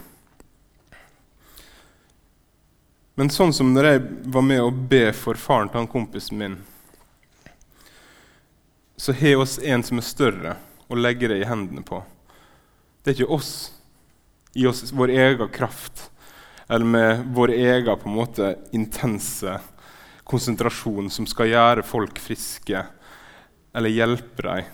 Men 3.20 3.30
sånn 3.30 3.54
som 3.54 3.70
når 3.70 3.86
jeg 3.86 4.02
var 4.34 4.46
med 4.48 4.64
å 4.64 4.72
be 4.72 5.12
for 5.14 5.38
faren 5.38 5.70
til 5.70 5.84
han 5.84 5.92
kompisen 5.92 6.40
min, 6.42 6.58
så 8.98 9.14
har 9.18 9.44
oss 9.44 9.60
en 9.62 9.84
som 9.86 10.02
er 10.02 10.08
større, 10.08 10.56
å 10.90 10.98
legge 10.98 11.30
det 11.30 11.38
i 11.42 11.48
hendene 11.48 11.84
på. 11.86 12.02
Det 13.02 13.12
er 13.12 13.20
ikke 13.20 13.38
oss 13.38 13.52
i 14.54 14.68
oss 14.68 14.92
vår 14.92 15.14
egen 15.16 15.50
kraft 15.50 16.10
eller 16.68 16.86
med 16.86 17.26
vår 17.36 17.52
egen 17.52 18.00
på 18.00 18.10
en 18.10 18.16
måte 18.16 18.56
intense 18.72 19.60
konsentrasjon 20.24 21.10
som 21.12 21.28
skal 21.28 21.52
gjøre 21.52 21.84
folk 21.84 22.20
friske 22.24 22.84
eller 23.76 23.92
hjelpe 23.92 24.46
dem. 24.46 24.70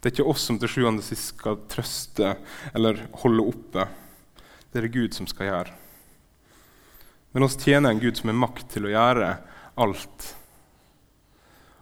Det 0.00 0.08
er 0.08 0.14
ikke 0.14 0.30
oss 0.32 0.46
som 0.48 0.58
til 0.58 0.70
sjuende 0.72 1.02
og 1.02 1.06
sist 1.06 1.34
skal 1.34 1.60
trøste 1.70 2.32
eller 2.74 3.04
holde 3.22 3.44
oppe. 3.52 3.86
Det 4.70 4.80
er 4.80 4.86
det 4.86 4.94
Gud 4.94 5.14
som 5.14 5.28
skal 5.30 5.50
gjøre. 5.50 5.76
Men 7.30 7.46
oss 7.46 7.58
tjener 7.60 7.92
en 7.92 8.02
Gud 8.02 8.18
som 8.18 8.30
har 8.32 8.38
makt 8.40 8.70
til 8.74 8.88
å 8.88 8.94
gjøre 8.94 9.34
alt. 9.84 10.30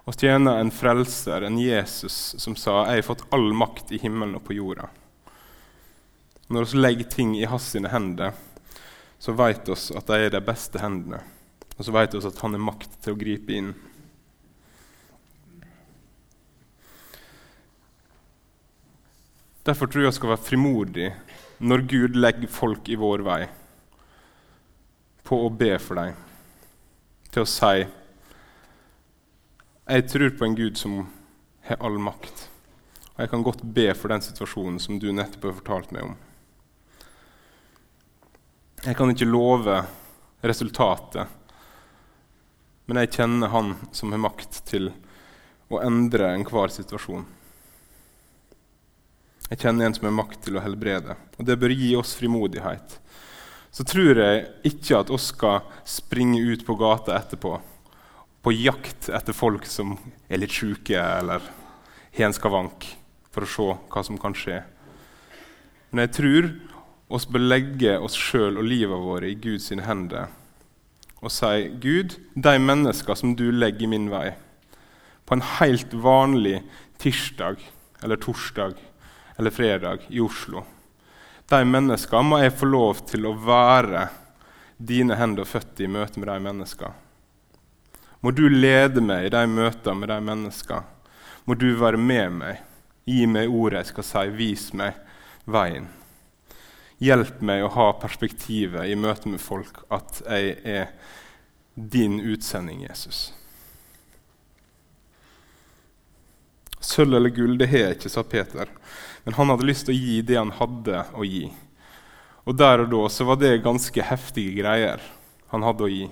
Vi 0.09 0.17
tjener 0.25 0.59
en 0.59 0.73
frelser, 0.73 1.45
en 1.45 1.59
Jesus, 1.61 2.35
som 2.41 2.57
sa 2.57 2.85
'Jeg 2.85 2.97
har 2.97 3.03
fått 3.03 3.27
all 3.33 3.53
makt 3.53 3.93
i 3.93 3.99
himmelen 3.99 4.35
og 4.35 4.45
på 4.45 4.57
jorda'. 4.57 4.89
Når 6.49 6.65
vi 6.65 6.79
legger 6.81 7.11
ting 7.13 7.35
i 7.37 7.45
hans 7.49 7.67
sine 7.75 7.91
hender, 7.93 8.33
så 9.19 9.35
vet 9.37 9.69
vi 9.69 9.77
at 9.99 10.09
de 10.09 10.19
er 10.25 10.33
de 10.33 10.41
beste 10.45 10.81
hendene. 10.81 11.21
Og 11.77 11.85
så 11.85 11.93
vet 11.95 12.15
vi 12.15 12.23
at 12.25 12.41
han 12.43 12.57
har 12.57 12.65
makt 12.71 12.97
til 13.05 13.15
å 13.15 13.19
gripe 13.21 13.55
inn. 13.55 13.75
Derfor 19.69 19.91
tror 19.91 20.07
jeg 20.07 20.15
vi 20.15 20.17
skal 20.17 20.33
være 20.33 20.47
frimodige 20.47 21.13
når 21.59 21.85
Gud 21.91 22.17
legger 22.17 22.49
folk 22.49 22.89
i 22.89 22.97
vår 22.97 23.25
vei, 23.27 23.43
på 25.27 25.41
å 25.45 25.51
be 25.53 25.75
for 25.83 25.99
dem, 25.99 26.15
til 27.29 27.45
å 27.45 27.51
si 27.51 27.83
jeg 29.89 30.05
tror 30.13 30.33
på 30.37 30.45
en 30.45 30.57
Gud 30.57 30.79
som 30.81 31.03
har 31.69 31.81
all 31.85 31.99
makt. 32.01 32.47
Og 33.17 33.23
jeg 33.25 33.31
kan 33.33 33.45
godt 33.45 33.63
be 33.77 33.87
for 33.97 34.13
den 34.13 34.25
situasjonen 34.25 34.81
som 34.81 34.99
du 35.01 35.11
nettopp 35.13 35.49
har 35.49 35.59
fortalt 35.61 35.93
meg 35.97 36.11
om. 36.11 36.17
Jeg 38.85 38.95
kan 38.95 39.11
ikke 39.11 39.27
love 39.27 39.81
resultatet, 40.47 41.27
men 42.87 43.01
jeg 43.03 43.11
kjenner 43.17 43.51
Han 43.51 43.73
som 43.91 44.13
har 44.15 44.21
makt 44.23 44.61
til 44.71 44.93
å 45.69 45.81
endre 45.83 46.31
enhver 46.37 46.71
situasjon. 46.71 47.25
Jeg 49.49 49.61
kjenner 49.65 49.89
en 49.89 49.97
som 49.97 50.07
har 50.07 50.15
makt 50.15 50.45
til 50.47 50.61
å 50.61 50.63
helbrede, 50.63 51.17
og 51.37 51.49
det 51.49 51.59
bør 51.59 51.75
gi 51.75 51.91
oss 51.99 52.15
frimodighet. 52.21 53.01
Så 53.75 53.83
tror 53.83 54.23
jeg 54.23 54.47
ikke 54.71 55.03
at 55.03 55.11
oss 55.11 55.33
skal 55.33 55.67
springe 55.83 56.39
ut 56.39 56.63
på 56.67 56.79
gata 56.79 57.19
etterpå 57.19 57.59
på 58.47 58.55
jakt 58.55 59.11
etter 59.11 59.35
folk 59.35 59.67
som 59.67 59.97
er 60.31 60.39
litt 60.39 60.55
sjuke 60.55 60.95
eller 60.95 61.43
har 62.15 62.29
en 62.29 62.37
skavank, 62.37 62.87
for 63.35 63.43
å 63.43 63.51
se 63.51 63.67
hva 63.91 64.07
som 64.07 64.23
kan 64.23 64.39
skje. 64.39 64.63
Men 65.91 66.07
jeg 66.07 66.15
tror 66.15 66.53
oss 67.09 67.27
bør 67.29 67.45
legge 67.45 67.97
oss 67.99 68.17
sjøl 68.19 68.59
og 68.61 68.69
livet 68.69 69.05
vårt 69.05 69.29
i 69.29 69.37
Guds 69.41 69.71
hender 69.71 70.29
og 71.19 71.33
si 71.35 71.67
Gud, 71.83 72.15
de 72.35 72.59
mennesker 72.63 73.17
som 73.19 73.33
du 73.35 73.49
legger 73.51 73.91
min 73.91 74.07
vei, 74.13 74.37
på 75.27 75.35
en 75.35 75.43
helt 75.59 75.95
vanlig 75.95 76.61
tirsdag 77.03 77.59
eller 78.03 78.21
torsdag 78.23 78.79
eller 79.39 79.51
fredag 79.51 80.07
i 80.09 80.21
Oslo 80.23 80.63
De 81.51 81.59
menneskene 81.65 82.29
må 82.29 82.39
jeg 82.43 82.55
få 82.61 82.69
lov 82.69 83.03
til 83.09 83.27
å 83.27 83.35
være 83.35 84.07
dine 84.79 85.17
hender 85.19 85.43
og 85.43 85.51
føtter 85.51 85.87
i 85.87 85.91
møte 85.91 86.21
med 86.21 86.29
de 86.29 86.39
menneskene. 86.45 86.95
Må 88.21 88.31
du 88.37 88.45
lede 88.51 89.01
meg 89.03 89.27
i 89.27 89.33
de 89.33 89.45
møtene 89.49 89.97
med 89.99 90.11
de 90.13 90.19
menneskene. 90.29 90.85
Må 91.49 91.57
du 91.57 91.71
være 91.81 91.97
med 91.97 92.35
meg, 92.37 92.61
gi 93.09 93.25
meg 93.27 93.49
ordet 93.49 93.81
jeg 93.81 93.93
skal 93.95 94.07
si, 94.11 94.25
vis 94.37 94.67
meg 94.77 94.99
veien. 95.49 95.89
Hjelp 96.99 97.41
meg 97.47 97.63
å 97.63 97.73
ha 97.77 97.93
perspektivet 98.01 98.91
i 98.91 98.97
møte 98.99 99.31
med 99.31 99.43
folk 99.43 99.85
at 99.95 100.23
jeg 100.25 100.57
er 100.67 100.89
din 101.79 102.19
utsending, 102.21 102.83
Jesus. 102.89 103.29
Sølv 106.81 107.15
eller 107.19 107.31
gull, 107.35 107.55
det 107.59 107.71
har 107.71 107.85
jeg 107.85 107.99
ikke, 107.99 108.11
sa 108.11 108.25
Peter. 108.27 108.71
Men 109.25 109.37
han 109.39 109.53
hadde 109.53 109.67
lyst 109.69 109.87
til 109.87 109.95
å 109.95 109.99
gi 109.99 110.21
det 110.27 110.39
han 110.39 110.55
hadde 110.59 111.05
å 111.15 111.27
gi. 111.27 111.47
Og 112.49 112.57
der 112.57 112.83
og 112.83 112.91
da 112.91 113.03
så 113.13 113.27
var 113.29 113.39
det 113.39 113.59
ganske 113.63 114.05
heftige 114.11 114.57
greier 114.59 115.03
han 115.53 115.65
hadde 115.67 115.85
å 115.85 115.91
gi. 115.93 116.07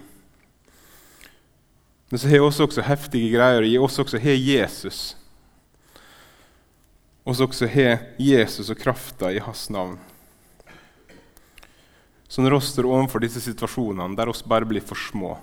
Men 2.10 2.20
så 2.20 2.28
har 2.30 2.38
vi 2.38 2.46
også 2.46 2.84
heftige 2.86 3.32
greier 3.34 3.64
å 3.64 3.70
gi 3.70 3.78
oss 3.82 3.98
også 3.98 4.20
har 4.22 4.36
Jesus. 4.38 5.00
Oss 7.26 7.40
også 7.42 7.66
har 7.72 8.12
Jesus 8.22 8.70
og 8.70 8.78
krafta 8.78 9.32
i 9.34 9.42
hans 9.42 9.66
navn. 9.74 9.96
Vi 12.26 12.60
står 12.60 12.86
overfor 12.86 13.22
disse 13.22 13.40
situasjonene 13.40 14.16
der 14.18 14.26
vi 14.26 14.48
bare 14.50 14.66
blir 14.66 14.82
for 14.84 14.98
små, 14.98 15.36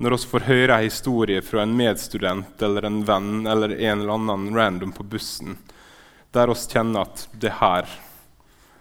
når 0.00 0.16
vi 0.16 0.28
får 0.32 0.46
høre 0.48 0.78
en 0.78 0.86
historie 0.88 1.42
fra 1.44 1.62
en 1.62 1.76
medstudent 1.76 2.62
eller 2.62 2.88
en 2.88 3.02
venn 3.04 3.46
eller 3.46 3.74
en 3.76 4.00
eller 4.00 4.14
annen 4.16 4.54
random 4.56 4.94
på 4.96 5.04
bussen, 5.04 5.58
der 6.32 6.48
vi 6.48 6.56
kjenner 6.72 7.04
at 7.04 7.26
det 7.32 7.52
her 7.60 7.90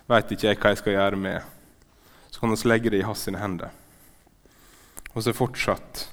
vet 0.09 0.31
ikke 0.31 0.47
jeg 0.47 0.61
hva 0.61 0.71
jeg 0.71 0.79
skal 0.79 0.95
gjøre 0.95 1.19
med, 1.19 1.43
så 2.31 2.39
kan 2.39 2.53
vi 2.53 2.69
legge 2.71 2.93
det 2.93 3.01
i 3.01 3.05
hans 3.05 3.27
hender. 3.27 3.75
Og 5.13 5.21
så 5.21 5.31
er 5.31 5.37
fortsatt 5.37 6.05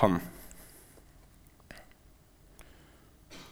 han. 0.00 0.18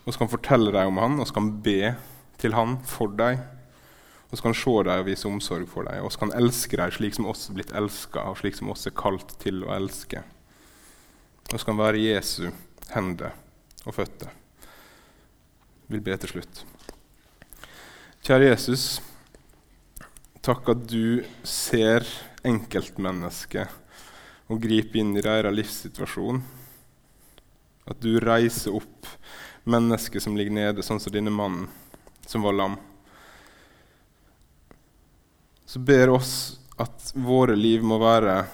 Vi 0.04 0.12
kan 0.12 0.30
fortelle 0.30 0.72
dem 0.72 0.92
om 0.92 1.00
han, 1.02 1.20
og 1.20 1.28
vi 1.28 1.36
kan 1.36 1.52
be 1.64 1.94
til 2.40 2.56
han 2.56 2.78
for 2.88 3.12
dem. 3.20 3.40
Vi 4.34 4.42
kan 4.42 4.54
se 4.58 4.72
deg 4.82 4.98
og 4.98 5.06
vise 5.06 5.28
omsorg 5.30 5.68
for 5.70 5.86
deg, 5.86 6.00
og 6.02 6.10
så 6.10 6.24
kan 6.24 6.32
elske 6.34 6.74
deg 6.74 6.94
slik 6.96 7.14
som 7.14 7.28
oss 7.30 7.44
er 7.46 7.54
blitt 7.54 7.74
elska, 7.78 8.24
og 8.26 8.40
slik 8.40 8.56
som 8.58 8.72
oss 8.72 8.88
er 8.88 8.94
kalt 8.98 9.36
til 9.38 9.60
å 9.62 9.70
elske. 9.76 10.24
Vi 11.52 11.58
kan 11.62 11.78
være 11.78 12.00
Jesu 12.02 12.48
hender 12.90 13.36
og 13.84 13.94
føtter. 13.94 14.32
Jeg 15.84 15.92
vil 15.94 16.02
be 16.02 16.16
til 16.18 16.32
slutt. 16.32 16.64
Kjære 18.26 18.48
Jesus, 18.48 18.86
takk 20.42 20.72
at 20.72 20.82
du 20.90 21.22
ser 21.46 22.02
enkeltmennesket 22.42 23.70
og 24.50 24.64
griper 24.64 24.98
inn 24.98 25.12
i 25.14 25.22
deres 25.22 25.54
livssituasjon. 25.54 26.42
At 27.86 28.02
du 28.02 28.18
reiser 28.18 28.74
opp 28.74 29.06
mennesket 29.62 30.26
som 30.26 30.34
ligger 30.34 30.58
nede, 30.58 30.82
sånn 30.82 30.98
som 30.98 31.14
denne 31.14 31.30
mannen 31.30 31.70
som 32.26 32.42
var 32.42 32.58
lam 32.58 32.74
så 35.66 35.78
ber 35.78 36.12
oss 36.14 36.34
at 36.76 37.12
våre 37.14 37.56
liv 37.56 37.82
må 37.86 37.98
være 38.02 38.44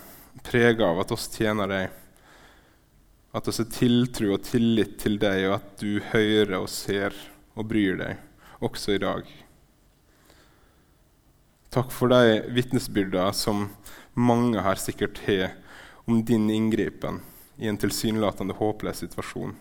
prega 0.46 0.90
av 0.90 1.02
at 1.02 1.12
oss 1.14 1.28
tjener 1.32 1.70
deg. 1.70 1.90
At 3.36 3.48
oss 3.50 3.60
er 3.62 3.70
tiltro 3.70 4.34
og 4.34 4.44
tillit 4.46 4.96
til 5.02 5.18
deg, 5.22 5.44
og 5.48 5.56
at 5.60 5.70
du 5.82 6.00
hører 6.12 6.56
og 6.60 6.68
ser 6.72 7.14
og 7.54 7.68
bryr 7.70 7.98
deg, 8.00 8.18
også 8.62 8.96
i 8.96 9.02
dag. 9.02 9.28
Takk 11.70 11.92
for 11.94 12.10
de 12.10 12.40
vitnesbyrdene 12.50 13.30
som 13.36 13.68
mange 14.18 14.62
her 14.64 14.80
sikkert 14.80 15.20
har 15.28 15.52
om 16.10 16.24
din 16.26 16.48
inngripen 16.50 17.20
i 17.60 17.68
en 17.70 17.78
tilsynelatende 17.78 18.56
håpløs 18.58 19.04
situasjon. 19.04 19.54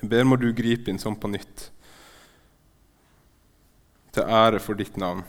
Jeg 0.00 0.08
ber 0.10 0.24
må 0.26 0.38
du 0.40 0.48
gripe 0.56 0.90
inn 0.90 1.00
sånn 1.02 1.18
på 1.20 1.28
nytt, 1.30 1.68
til 4.12 4.28
ære 4.28 4.60
for 4.60 4.76
ditt 4.76 4.96
navn. 5.00 5.22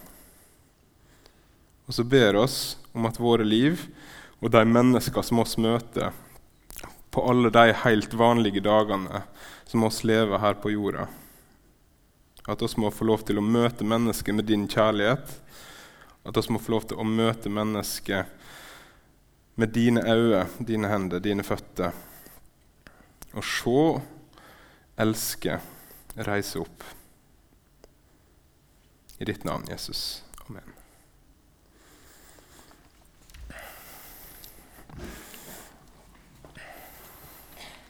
Og 1.94 1.98
så 2.00 2.04
ber 2.10 2.36
oss 2.42 2.78
om 2.98 3.06
at 3.06 3.20
våre 3.22 3.46
liv 3.46 3.84
og 4.42 4.50
de 4.50 4.64
mennesker 4.66 5.22
som 5.22 5.44
oss 5.44 5.60
møter 5.62 6.10
på 7.14 7.22
alle 7.30 7.52
de 7.54 7.68
helt 7.84 8.16
vanlige 8.18 8.64
dagene 8.66 9.22
som 9.70 9.86
oss 9.86 10.00
lever 10.02 10.42
her 10.42 10.58
på 10.58 10.72
jorda, 10.74 11.06
at 12.50 12.66
oss 12.66 12.74
må 12.82 12.90
få 12.90 13.06
lov 13.12 13.22
til 13.30 13.38
å 13.38 13.46
møte 13.46 13.86
mennesker 13.86 14.34
med 14.34 14.50
din 14.50 14.66
kjærlighet, 14.66 15.38
At 16.26 16.38
oss 16.38 16.50
må 16.50 16.58
få 16.58 16.72
lov 16.72 16.90
til 16.90 16.98
å 16.98 17.06
møte 17.06 17.50
mennesket 17.54 18.26
med 19.54 19.70
dine 19.70 20.02
øyne, 20.02 20.48
dine 20.58 20.90
hender, 20.90 21.20
dine 21.20 21.44
føtter. 21.44 21.94
Og 23.38 23.44
se, 23.46 24.02
elske, 24.98 25.62
reise 26.18 26.60
opp. 26.66 26.84
I 29.20 29.26
ditt 29.30 29.44
navn, 29.46 29.68
Jesus. 29.70 30.24